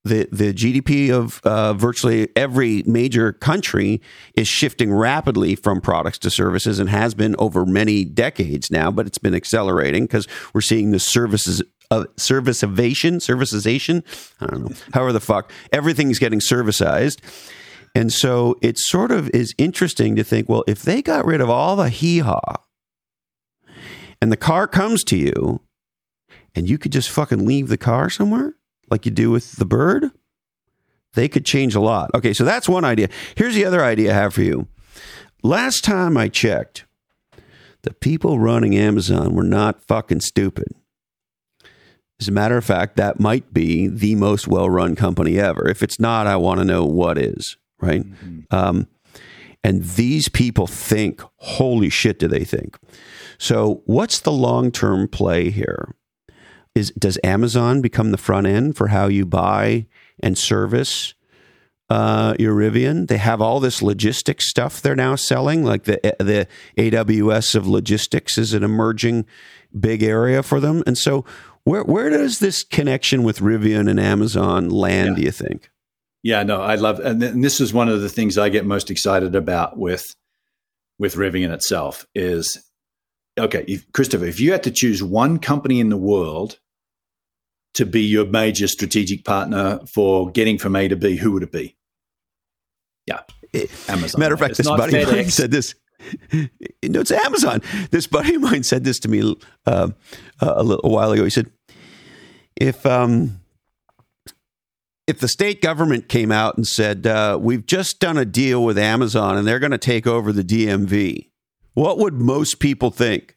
[0.08, 4.00] the the GDP of uh, virtually every major country
[4.34, 9.06] is shifting rapidly from products to services and has been over many decades now, but
[9.06, 14.04] it's been accelerating because we're seeing the services of uh, serviceization, serviceization.
[14.40, 17.20] I don't know, however the fuck everything's getting servicized.
[17.94, 21.48] And so it sort of is interesting to think, well, if they got rid of
[21.48, 22.56] all the hee haw
[24.20, 25.62] and the car comes to you
[26.54, 28.54] and you could just fucking leave the car somewhere,
[28.90, 30.10] like you do with the bird,
[31.14, 32.10] they could change a lot.
[32.14, 33.08] Okay, so that's one idea.
[33.34, 34.68] Here's the other idea I have for you.
[35.42, 36.84] Last time I checked,
[37.82, 40.68] the people running Amazon were not fucking stupid.
[42.20, 45.68] As a matter of fact, that might be the most well run company ever.
[45.68, 48.02] If it's not, I want to know what is, right?
[48.02, 48.54] Mm-hmm.
[48.54, 48.88] Um,
[49.62, 52.76] and these people think, holy shit, do they think?
[53.38, 55.94] So, what's the long term play here?
[56.78, 59.86] Is does Amazon become the front end for how you buy
[60.20, 61.14] and service
[61.90, 63.08] uh, your Rivian?
[63.08, 68.38] They have all this logistics stuff they're now selling, like the the AWS of logistics
[68.38, 69.26] is an emerging
[69.78, 70.82] big area for them.
[70.86, 71.24] And so,
[71.64, 75.10] where where does this connection with Rivian and Amazon land?
[75.10, 75.14] Yeah.
[75.16, 75.70] Do you think?
[76.22, 79.36] Yeah, no, I love, and this is one of the things I get most excited
[79.36, 80.04] about with
[80.98, 82.58] with Rivian itself is
[83.38, 86.58] okay, if, Christopher, if you had to choose one company in the world
[87.74, 91.52] to be your major strategic partner for getting from A to B, who would it
[91.52, 91.76] be?
[93.06, 93.20] Yeah,
[93.88, 94.20] Amazon.
[94.20, 95.74] Matter of fact, it's this buddy of mine said this.
[96.80, 97.60] No, it's Amazon.
[97.90, 99.34] This buddy of mine said this to me
[99.66, 99.88] uh,
[100.40, 101.24] a little while ago.
[101.24, 101.50] He said,
[102.56, 103.40] "If um,
[105.08, 108.78] if the state government came out and said uh, we've just done a deal with
[108.78, 111.28] Amazon and they're going to take over the DMV,
[111.74, 113.34] what would most people think?"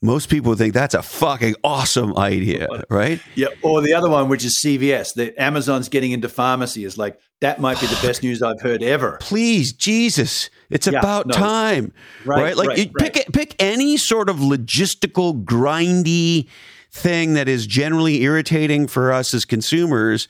[0.00, 3.20] Most people think that's a fucking awesome idea, right?
[3.34, 3.48] Yeah.
[3.62, 7.60] Or the other one, which is CVS, that Amazon's getting into pharmacy, is like that
[7.60, 9.18] might be the best news I've heard ever.
[9.20, 11.34] Please, Jesus, it's yeah, about no.
[11.34, 11.92] time,
[12.24, 12.42] right?
[12.42, 12.56] right?
[12.56, 13.12] Like, right, you right.
[13.12, 16.48] pick pick any sort of logistical, grindy
[16.92, 20.28] thing that is generally irritating for us as consumers.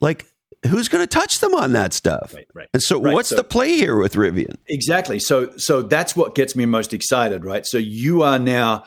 [0.00, 0.26] Like
[0.68, 2.32] who's going to touch them on that stuff?
[2.34, 2.68] Right, right.
[2.72, 3.14] And so, right.
[3.14, 4.56] what's so, the play here with Rivian?
[4.68, 5.18] Exactly.
[5.18, 7.66] So, so that's what gets me most excited, right?
[7.66, 8.84] So, you are now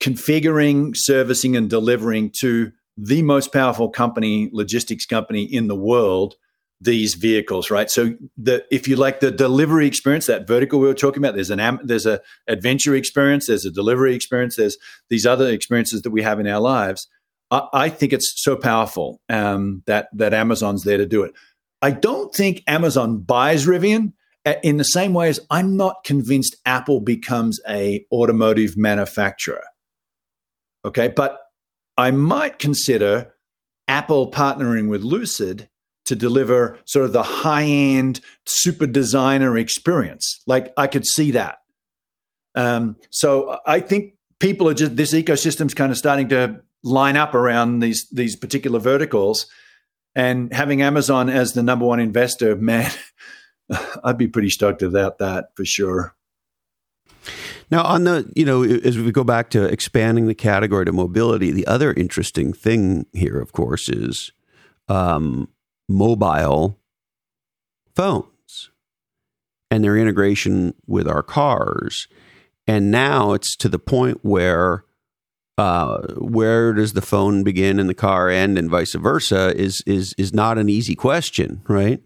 [0.00, 6.34] configuring, servicing, and delivering to the most powerful company, logistics company in the world,
[6.80, 7.90] these vehicles, right?
[7.90, 11.50] So, the if you like the delivery experience, that vertical we were talking about, there's
[11.50, 14.76] an there's a adventure experience, there's a delivery experience, there's
[15.10, 17.08] these other experiences that we have in our lives
[17.50, 21.32] I, think it's so powerful um, that that Amazon's there to do it.
[21.80, 24.12] I don't think Amazon buys Rivian
[24.44, 29.62] uh, in the same way as I'm not convinced Apple becomes a automotive manufacturer.
[30.84, 31.40] Okay, but
[31.96, 33.34] I might consider
[33.88, 35.68] Apple partnering with Lucid
[36.06, 40.42] to deliver sort of the high end super designer experience.
[40.46, 41.58] Like I could see that.
[42.54, 47.34] Um, so I think people are just this ecosystem's kind of starting to line up
[47.34, 49.46] around these these particular verticals.
[50.14, 52.90] And having Amazon as the number one investor, man,
[54.04, 56.14] I'd be pretty stoked about that for sure.
[57.70, 61.50] Now, on the, you know, as we go back to expanding the category to mobility,
[61.50, 64.30] the other interesting thing here, of course, is
[64.88, 65.48] um,
[65.88, 66.78] mobile
[67.94, 68.70] phones
[69.68, 72.06] and their integration with our cars.
[72.68, 74.84] And now it's to the point where
[75.58, 80.14] uh, where does the phone begin and the car end, and vice versa, is is
[80.18, 82.00] is not an easy question, right?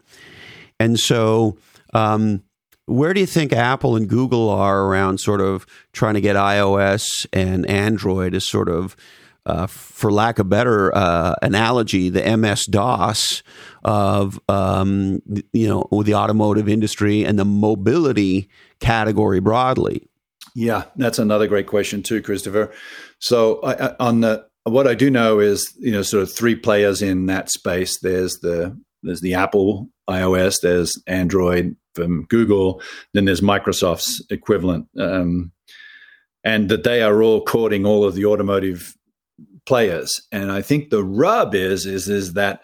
[0.79, 1.57] And so,
[1.93, 2.43] um,
[2.85, 7.27] where do you think Apple and Google are around sort of trying to get iOS
[7.33, 8.95] and Android as sort of
[9.45, 13.43] uh, for lack of better uh, analogy, the MS DOS
[13.83, 15.21] of um,
[15.51, 18.47] you know the automotive industry and the mobility
[18.79, 20.07] category broadly?
[20.55, 22.71] Yeah, that's another great question too, Christopher.
[23.19, 27.01] So I, on the what I do know is you know sort of three players
[27.01, 27.99] in that space.
[27.99, 32.81] There's the there's the Apple iOS, there's Android from Google,
[33.13, 35.51] then there's Microsoft's equivalent, um,
[36.43, 38.95] and that they are all courting all of the automotive
[39.65, 40.21] players.
[40.31, 42.61] And I think the rub is is is that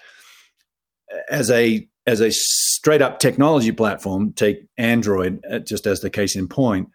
[1.29, 6.35] as a as a straight up technology platform, take Android uh, just as the case
[6.35, 6.89] in point.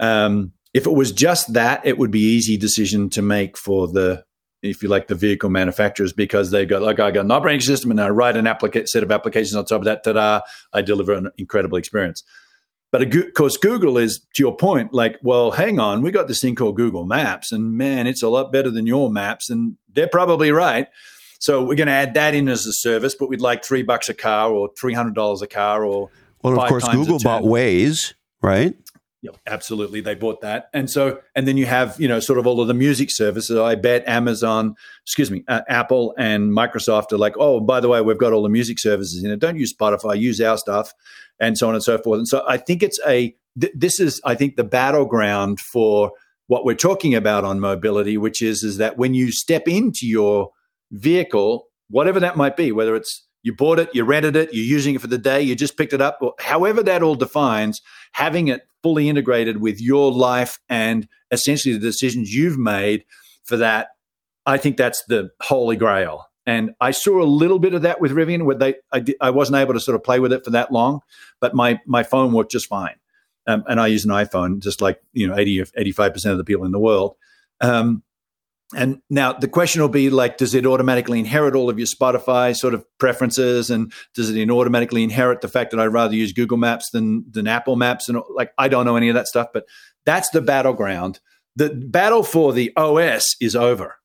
[0.00, 4.24] Um, if it was just that, it would be easy decision to make for the
[4.62, 7.90] if you like, the vehicle manufacturers because they go, like, I got an operating system
[7.90, 10.04] and I write an applica- set of applications on top of that.
[10.04, 10.42] Ta-da!
[10.72, 12.22] I deliver an incredible experience.
[12.92, 16.40] But of course, Google is to your point, like, well, hang on, we got this
[16.40, 20.08] thing called Google Maps, and man, it's a lot better than your maps, and they're
[20.08, 20.88] probably right.
[21.38, 24.08] So we're going to add that in as a service, but we'd like three bucks
[24.08, 26.10] a car or three hundred dollars a car or.
[26.42, 28.74] Well, of course, Google bought Waze, right?
[29.22, 30.00] Yep, absolutely.
[30.00, 30.70] They bought that.
[30.72, 33.54] And so, and then you have, you know, sort of all of the music services.
[33.54, 38.00] I bet Amazon, excuse me, uh, Apple and Microsoft are like, oh, by the way,
[38.00, 39.38] we've got all the music services in it.
[39.38, 40.94] Don't use Spotify, use our stuff,
[41.38, 42.18] and so on and so forth.
[42.18, 46.12] And so I think it's a, th- this is, I think, the battleground for
[46.46, 50.50] what we're talking about on mobility, which is, is that when you step into your
[50.92, 54.94] vehicle, whatever that might be, whether it's you bought it, you rented it, you're using
[54.94, 57.80] it for the day, you just picked it up, however that all defines,
[58.12, 63.04] having it fully integrated with your life and essentially the decisions you've made
[63.44, 63.88] for that,
[64.46, 66.26] I think that's the holy grail.
[66.46, 69.58] And I saw a little bit of that with Rivian, where they I, I wasn't
[69.58, 71.00] able to sort of play with it for that long,
[71.40, 72.96] but my my phone worked just fine.
[73.46, 76.44] Um, and I use an iPhone, just like you know 80 85 percent of the
[76.44, 77.16] people in the world.
[77.60, 78.02] Um,
[78.74, 82.54] and now the question will be like, does it automatically inherit all of your Spotify
[82.56, 86.56] sort of preferences, and does it automatically inherit the fact that I'd rather use Google
[86.56, 88.08] Maps than than Apple Maps?
[88.08, 89.64] And like, I don't know any of that stuff, but
[90.06, 91.20] that's the battleground.
[91.56, 93.96] The battle for the OS is over.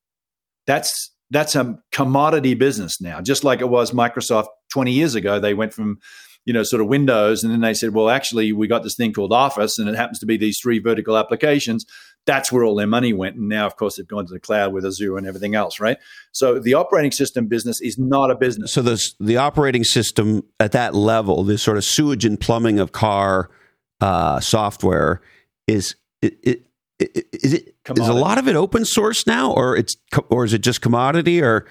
[0.65, 5.39] That's that's a commodity business now, just like it was Microsoft 20 years ago.
[5.39, 5.99] They went from
[6.45, 7.43] you know, sort of Windows.
[7.43, 10.19] And then they said, well, actually, we got this thing called Office, and it happens
[10.19, 11.85] to be these three vertical applications.
[12.25, 13.35] That's where all their money went.
[13.35, 15.97] And now, of course, they've gone to the cloud with Azure and everything else, right?
[16.31, 18.73] So the operating system business is not a business.
[18.73, 22.91] So the the operating system at that level, this sort of sewage and plumbing of
[22.91, 23.49] car
[24.01, 25.21] uh, software,
[25.67, 26.65] is it, it
[26.99, 28.03] is it commodity.
[28.03, 29.97] is a lot of it open source now, or it's
[30.29, 31.65] or is it just commodity, or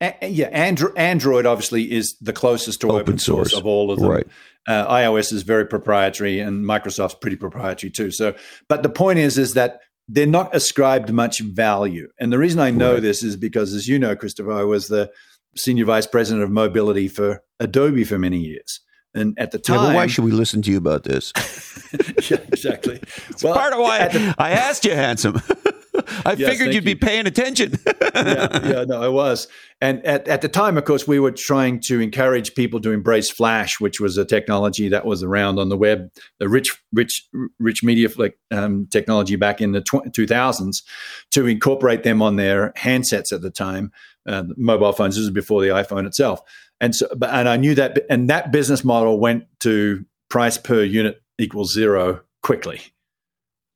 [0.00, 3.50] a- yeah, Android, Android obviously is the closest to open, open source.
[3.50, 3.60] source.
[3.60, 4.10] of all of them.
[4.10, 4.26] Right.
[4.66, 8.10] Uh, iOS is very proprietary, and Microsoft's pretty proprietary too.
[8.10, 8.34] So,
[8.68, 12.08] but the point is, is that they're not ascribed much value.
[12.18, 13.02] And the reason I know right.
[13.02, 15.10] this is because, as you know, Christopher, I was the
[15.56, 18.80] senior vice president of mobility for Adobe for many years.
[19.14, 21.32] And at the time, yeah, why should we listen to you about this?
[22.30, 23.00] yeah, exactly.
[23.28, 25.40] It's well, part of why the, I asked you, handsome.
[26.26, 26.94] I yes, figured you'd you.
[26.94, 27.78] be paying attention.
[28.14, 29.46] yeah, yeah, no, I was.
[29.80, 33.30] And at, at the time, of course, we were trying to encourage people to embrace
[33.30, 37.26] Flash, which was a technology that was around on the web, the rich, rich,
[37.58, 38.08] rich media
[38.50, 40.82] um, technology back in the tw- 2000s,
[41.30, 43.92] to incorporate them on their handsets at the time,
[44.26, 45.14] uh, mobile phones.
[45.14, 46.40] This was before the iPhone itself.
[46.80, 51.22] And so, and I knew that, and that business model went to price per unit
[51.38, 52.80] equals zero quickly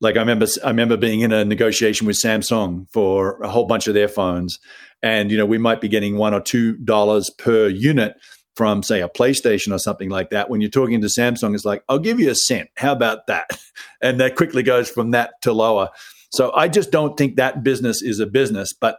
[0.01, 3.89] like I remember, I remember being in a negotiation with Samsung for a whole bunch
[3.89, 4.59] of their phones,
[5.03, 8.15] and you know we might be getting one or two dollars per unit
[8.55, 10.51] from say a PlayStation or something like that.
[10.51, 12.69] When you're talking to Samsung, it's like I'll give you a cent.
[12.77, 13.49] How about that?
[14.01, 15.89] And that quickly goes from that to lower.
[16.31, 18.73] So I just don't think that business is a business.
[18.73, 18.99] But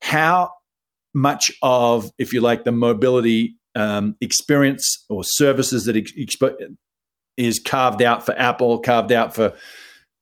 [0.00, 0.52] how
[1.14, 6.76] much of, if you like, the mobility um, experience or services that exp-
[7.36, 9.54] is carved out for Apple, carved out for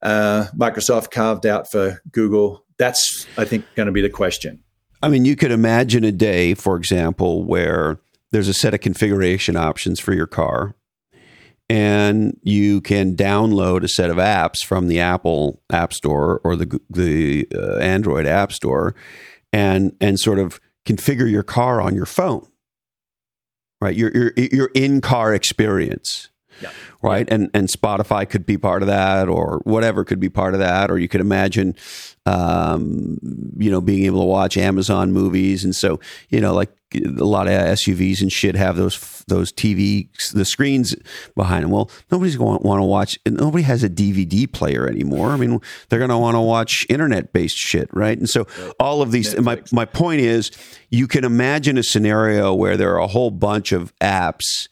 [0.07, 2.65] uh, Microsoft carved out for Google?
[2.79, 4.63] That's, I think, going to be the question.
[5.03, 7.99] I mean, you could imagine a day, for example, where
[8.33, 10.75] there's a set of configuration options for your car,
[11.69, 16.81] and you can download a set of apps from the Apple App Store or the
[16.89, 18.95] the uh, Android App Store,
[19.53, 22.47] and and sort of configure your car on your phone,
[23.81, 23.97] right?
[23.97, 26.31] Your your your in car experience.
[26.61, 26.71] Yeah.
[27.03, 27.29] right?
[27.31, 30.91] And and Spotify could be part of that, or whatever could be part of that,
[30.91, 31.75] or you could imagine,
[32.25, 33.19] um,
[33.57, 36.01] you know, being able to watch Amazon movies, and so
[36.31, 40.95] you know, like a lot of SUVs and shit have those those TV the screens
[41.35, 41.71] behind them.
[41.71, 43.19] Well, nobody's going to want to watch.
[43.27, 45.31] Nobody has a DVD player anymore.
[45.31, 48.17] I mean, they're going to want to watch internet based shit, right?
[48.17, 48.47] And so
[48.79, 49.37] all of these.
[49.39, 50.51] My my point is,
[50.91, 54.69] you can imagine a scenario where there are a whole bunch of apps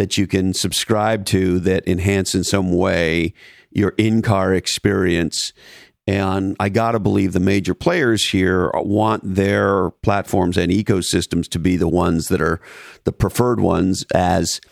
[0.00, 3.34] that you can subscribe to that enhance in some way
[3.70, 5.52] your in car experience.
[6.06, 11.58] And I got to believe the major players here want their platforms and ecosystems to
[11.58, 12.62] be the ones that are
[13.04, 14.62] the preferred ones as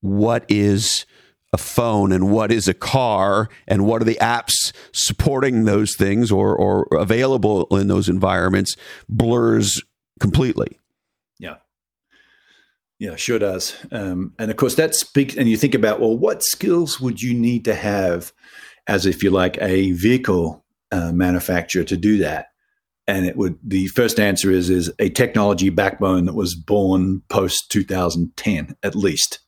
[0.00, 1.04] what is
[1.52, 6.32] a phone and what is a car and what are the apps supporting those things
[6.32, 8.74] or, or available in those environments
[9.06, 9.82] blurs
[10.18, 10.77] completely.
[12.98, 13.16] Yeah.
[13.16, 13.76] Sure does.
[13.92, 17.32] Um, and of course, that speaks, and you think about, well, what skills would you
[17.32, 18.32] need to have
[18.86, 22.48] as, if you like, a vehicle uh, manufacturer to do that?
[23.06, 27.70] And it would, the first answer is, is a technology backbone that was born post
[27.70, 29.40] 2010, at least.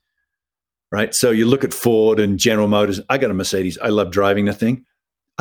[0.91, 1.15] Right.
[1.15, 3.01] So you look at Ford and General Motors.
[3.09, 3.79] I got a Mercedes.
[3.79, 4.87] I love driving the thing.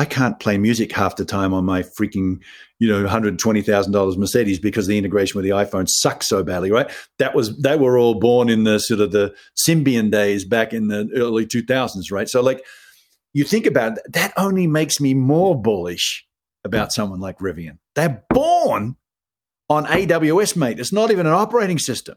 [0.00, 2.40] I can't play music half the time on my freaking,
[2.78, 6.42] you know, hundred twenty thousand dollars Mercedes because the integration with the iPhone sucks so
[6.42, 6.90] badly, right?
[7.18, 9.34] That was they were all born in the sort of the
[9.68, 12.30] Symbian days back in the early two thousands, right?
[12.30, 12.64] So like,
[13.34, 16.26] you think about it, that only makes me more bullish
[16.64, 17.76] about someone like Rivian.
[17.94, 18.96] They're born
[19.68, 20.80] on AWS, mate.
[20.80, 22.16] It's not even an operating system.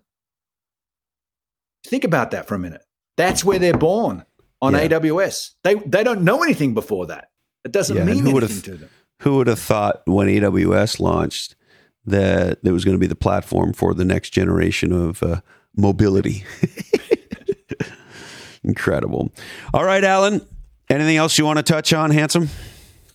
[1.85, 2.85] Think about that for a minute.
[3.17, 4.23] That's where they're born
[4.61, 4.87] on yeah.
[4.87, 5.49] AWS.
[5.65, 7.27] They they don't know anything before that.
[7.63, 8.89] It doesn't yeah, mean anything to them.
[9.19, 11.55] Who would have thought when AWS launched
[12.05, 15.41] that it was going to be the platform for the next generation of uh,
[15.75, 16.43] mobility?
[18.63, 19.31] Incredible.
[19.73, 20.45] All right, Alan.
[20.89, 22.49] Anything else you want to touch on, handsome?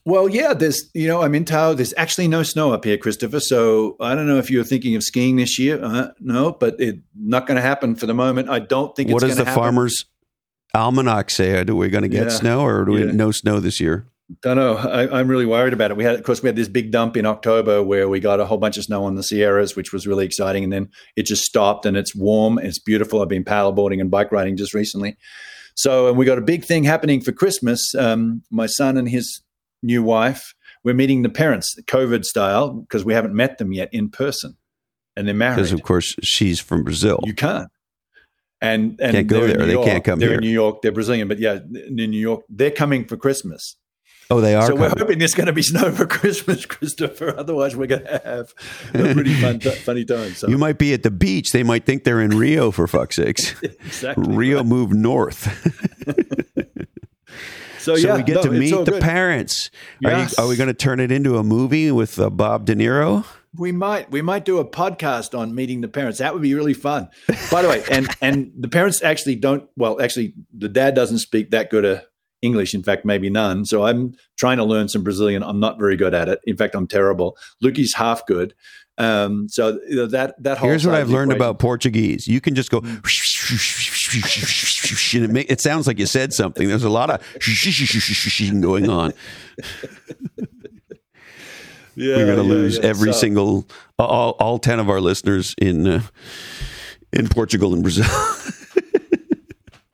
[0.05, 1.74] Well, yeah, there's, you know, I'm in Tahoe.
[1.74, 3.40] There's actually no snow up here, Christopher.
[3.40, 5.82] So I don't know if you're thinking of skiing this year.
[5.82, 8.49] Uh, no, but it's not going to happen for the moment.
[8.49, 9.61] I don't think what does the happen.
[9.61, 10.07] farmer's
[10.74, 11.61] almanac say?
[11.61, 12.30] Are we going to get yeah.
[12.30, 13.12] snow or do we yeah.
[13.12, 14.07] no snow this year?
[14.43, 14.76] Don't know.
[14.76, 15.97] I, am really worried about it.
[15.97, 18.45] We had, of course, we had this big dump in October where we got a
[18.45, 20.64] whole bunch of snow on the Sierras, which was really exciting.
[20.64, 22.59] And then it just stopped and it's warm.
[22.59, 23.22] And it's beautiful.
[23.22, 25.16] I've been paddleboarding and bike riding just recently.
[25.74, 27.95] So, and we got a big thing happening for Christmas.
[27.95, 29.43] Um, my son and his
[29.83, 30.55] new wife,
[30.85, 34.57] we're meeting the parents, COVID style, because we haven't met them yet in person.
[35.16, 35.57] And they're married.
[35.57, 37.20] Because, of course, she's from Brazil.
[37.24, 37.70] You can't
[38.61, 39.66] and and can't go there.
[39.66, 40.39] They can't come they're here.
[40.39, 40.83] in New York.
[40.83, 43.76] They're Brazilian, but yeah, in New York, they're coming for Christmas.
[44.31, 44.66] Oh, they are.
[44.66, 47.35] So we're hoping there's going to be snow for Christmas, Christopher.
[47.37, 48.55] Otherwise, we're going to have
[48.93, 50.35] a pretty fun, funny time.
[50.35, 50.49] So.
[50.49, 51.53] You might be at the beach.
[51.53, 53.55] They might think they're in Rio for fuck's sakes.
[53.62, 54.37] exactly.
[54.37, 54.66] Rio right.
[54.66, 55.49] moved north.
[57.79, 59.03] so, so yeah, we get no, to meet the good.
[59.03, 59.70] parents.
[60.01, 60.39] Yes.
[60.39, 62.74] Are, you, are we going to turn it into a movie with uh, Bob De
[62.74, 63.24] Niro?
[63.57, 66.18] We might we might do a podcast on meeting the parents.
[66.18, 67.09] That would be really fun.
[67.51, 69.66] By the way, and and the parents actually don't.
[69.74, 72.05] Well, actually, the dad doesn't speak that good a
[72.43, 72.74] English.
[72.74, 73.64] In fact, maybe none.
[73.64, 75.43] So I'm trying to learn some Brazilian.
[75.43, 76.41] I'm not very good at it.
[76.45, 77.36] In fact, I'm terrible.
[77.62, 78.55] Lukey's half good.
[78.99, 81.41] Um, so that that here's what I've learned equation.
[81.51, 82.26] about Portuguese.
[82.26, 82.80] You can just go.
[82.80, 83.01] Mm.
[85.24, 86.66] it, make, it sounds like you said something.
[86.66, 87.20] There's a lot of
[88.61, 89.12] going on.
[91.95, 92.84] Yeah, We're going to yeah, lose yeah.
[92.86, 93.68] every So- single
[93.99, 96.03] all, all ten of our listeners in uh,
[97.12, 98.07] in Portugal and Brazil.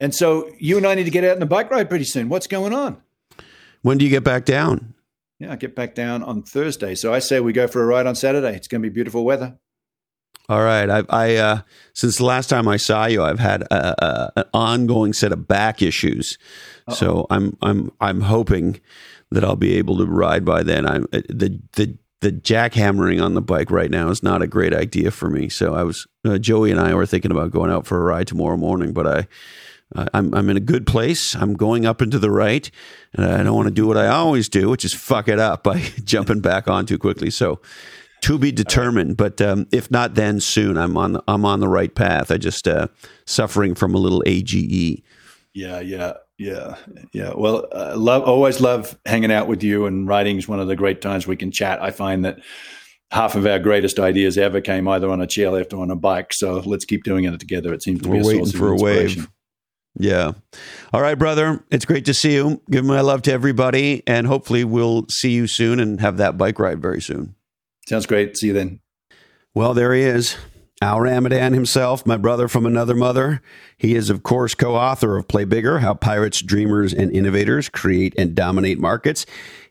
[0.04, 2.28] And so you and I need to get out on the bike ride pretty soon.
[2.28, 3.00] What's going on?
[3.80, 4.92] when do you get back down?
[5.38, 6.94] Yeah, I get back down on Thursday.
[6.94, 8.54] So I say we go for a ride on Saturday.
[8.54, 9.58] It's going to be beautiful weather.
[10.50, 10.90] All right.
[10.90, 11.60] I, I uh,
[11.94, 15.48] since the last time I saw you, I've had a, a, an ongoing set of
[15.48, 16.36] back issues.
[16.90, 18.80] So I'm I'm I'm hoping
[19.30, 20.86] that I'll be able to ride by then.
[20.86, 24.74] I'm uh, the the the jackhammering on the bike right now is not a great
[24.74, 25.48] idea for me.
[25.48, 28.26] So I was uh, Joey and I were thinking about going out for a ride
[28.26, 29.28] tomorrow morning, but I.
[29.94, 31.34] Uh, I'm I'm in a good place.
[31.34, 32.70] I'm going up and to the right,
[33.12, 35.62] and I don't want to do what I always do, which is fuck it up
[35.62, 37.30] by jumping back on too quickly.
[37.30, 37.60] So,
[38.22, 39.16] to be determined.
[39.16, 40.76] But um, if not, then soon.
[40.76, 42.30] I'm on the, I'm on the right path.
[42.30, 42.88] I just uh,
[43.26, 44.22] suffering from a little.
[44.26, 45.02] AGE.
[45.52, 46.76] Yeah, yeah, yeah,
[47.12, 47.32] yeah.
[47.36, 50.76] Well, uh, love always love hanging out with you, and riding is one of the
[50.76, 51.80] great times we can chat.
[51.80, 52.38] I find that
[53.10, 56.32] half of our greatest ideas ever came either on a chairlift or on a bike.
[56.32, 57.72] So let's keep doing it together.
[57.72, 59.20] It seems to We're be a waiting source of for a inspiration.
[59.22, 59.30] wave.
[59.96, 60.32] Yeah.
[60.92, 61.64] All right, brother.
[61.70, 62.60] It's great to see you.
[62.70, 66.58] Give my love to everybody, and hopefully we'll see you soon and have that bike
[66.58, 67.36] ride very soon.
[67.86, 68.36] Sounds great.
[68.36, 68.80] See you then.
[69.54, 70.36] Well, there he is,
[70.82, 73.40] Al Ramadan himself, my brother from another mother.
[73.76, 78.14] He is, of course, co author of Play Bigger How Pirates, Dreamers, and Innovators Create
[78.18, 79.26] and Dominate Markets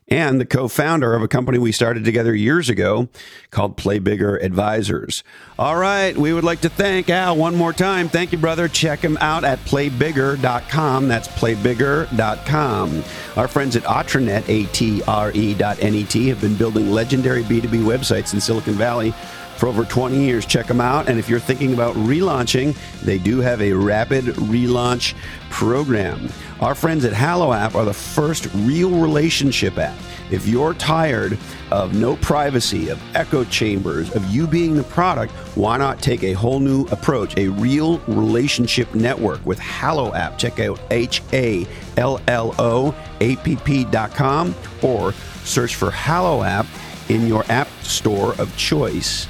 [0.08, 3.08] and the co founder of a company we started together years ago
[3.50, 5.24] called Play Bigger Advisors.
[5.58, 8.08] All right, we would like to thank Al one more time.
[8.08, 8.68] Thank you, brother.
[8.68, 11.08] Check him out at playbigger.com.
[11.08, 13.04] That's playbigger.com.
[13.36, 16.90] Our friends at Atrenet, A T R E dot N E T, have been building
[16.90, 19.14] legendary B2B websites in Silicon Valley
[19.56, 20.44] for over 20 years.
[20.46, 21.08] Check them out.
[21.08, 25.14] And if you're thinking about relaunching, they do have a rapid relaunch
[25.50, 26.28] program.
[26.64, 29.98] Our friends at Hallo App are the first real relationship app.
[30.30, 31.36] If you're tired
[31.70, 36.32] of no privacy, of echo chambers, of you being the product, why not take a
[36.32, 40.38] whole new approach, a real relationship network with Hallo App?
[40.38, 41.66] Check out H A
[41.98, 45.12] L L O A P P dot com or
[45.44, 46.64] search for Hallo App
[47.10, 49.26] in your app store of choice.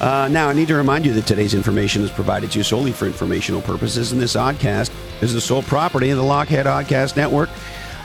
[0.00, 2.92] Uh, now, I need to remind you that today's information is provided to you solely
[2.92, 4.90] for informational purposes, and this oddcast
[5.22, 7.48] is the sole property of the Lochhead Oddcast Network,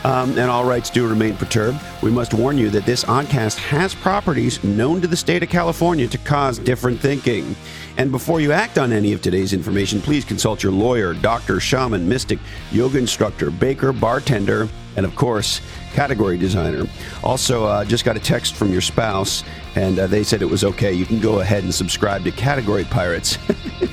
[0.06, 1.78] um, and all rights do remain perturbed.
[2.02, 6.08] We must warn you that this oddcast has properties known to the state of California
[6.08, 7.58] to cause different thinking.
[7.98, 12.08] And before you act on any of today's information, please consult your lawyer, doctor, shaman,
[12.08, 12.40] mystic,
[12.72, 15.62] yoga instructor, baker, bartender, and of course,
[15.94, 16.86] category designer.
[17.24, 19.44] Also, uh, just got a text from your spouse,
[19.76, 20.94] and uh, they said it was okay.
[20.94, 23.38] You can go ahead and subscribe to Category Pirates.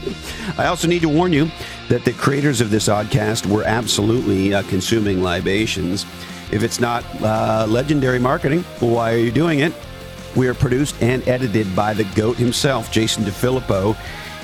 [0.59, 1.51] I also need to warn you
[1.89, 6.05] that the creators of this oddcast were absolutely uh, consuming libations.
[6.51, 9.73] If it's not uh, legendary marketing, why are you doing it?
[10.37, 13.97] We are produced and edited by the GOAT himself, Jason DeFilippo.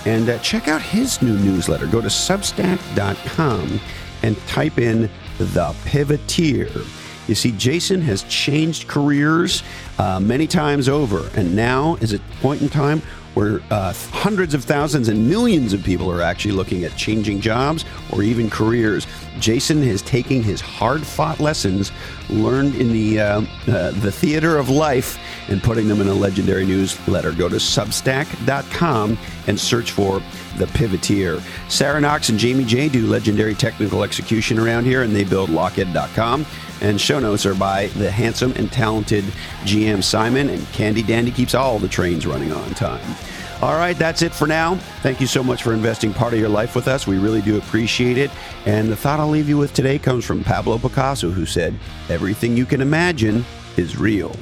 [0.07, 1.87] And uh, check out his new newsletter.
[1.87, 3.81] Go to substack.com
[4.23, 6.87] and type in The Pivoteer.
[7.29, 9.63] You see, Jason has changed careers
[9.99, 13.01] uh, many times over, and now is a point in time
[13.35, 17.85] where uh, hundreds of thousands and millions of people are actually looking at changing jobs
[18.13, 19.07] or even careers.
[19.41, 21.91] Jason is taking his hard-fought lessons
[22.31, 25.19] learned in the uh, uh, the theater of life
[25.49, 27.33] and putting them in a legendary newsletter.
[27.33, 30.23] Go to Substack.com and search for
[30.59, 31.41] the Pivoteer.
[31.71, 36.47] Sarah Knox and Jamie J do legendary technical execution around here, and they build Lochhead.com.
[36.81, 39.25] And show notes are by the handsome and talented
[39.65, 43.17] GM Simon, and Candy Dandy keeps all the trains running on time.
[43.63, 44.75] All right, that's it for now.
[45.03, 47.07] Thank you so much for investing part of your life with us.
[47.07, 48.31] We really do appreciate it.
[48.67, 51.75] And the thought I'll leave you with today comes from Pablo Picasso, who said,
[52.11, 53.45] Everything you can imagine
[53.77, 54.37] is real.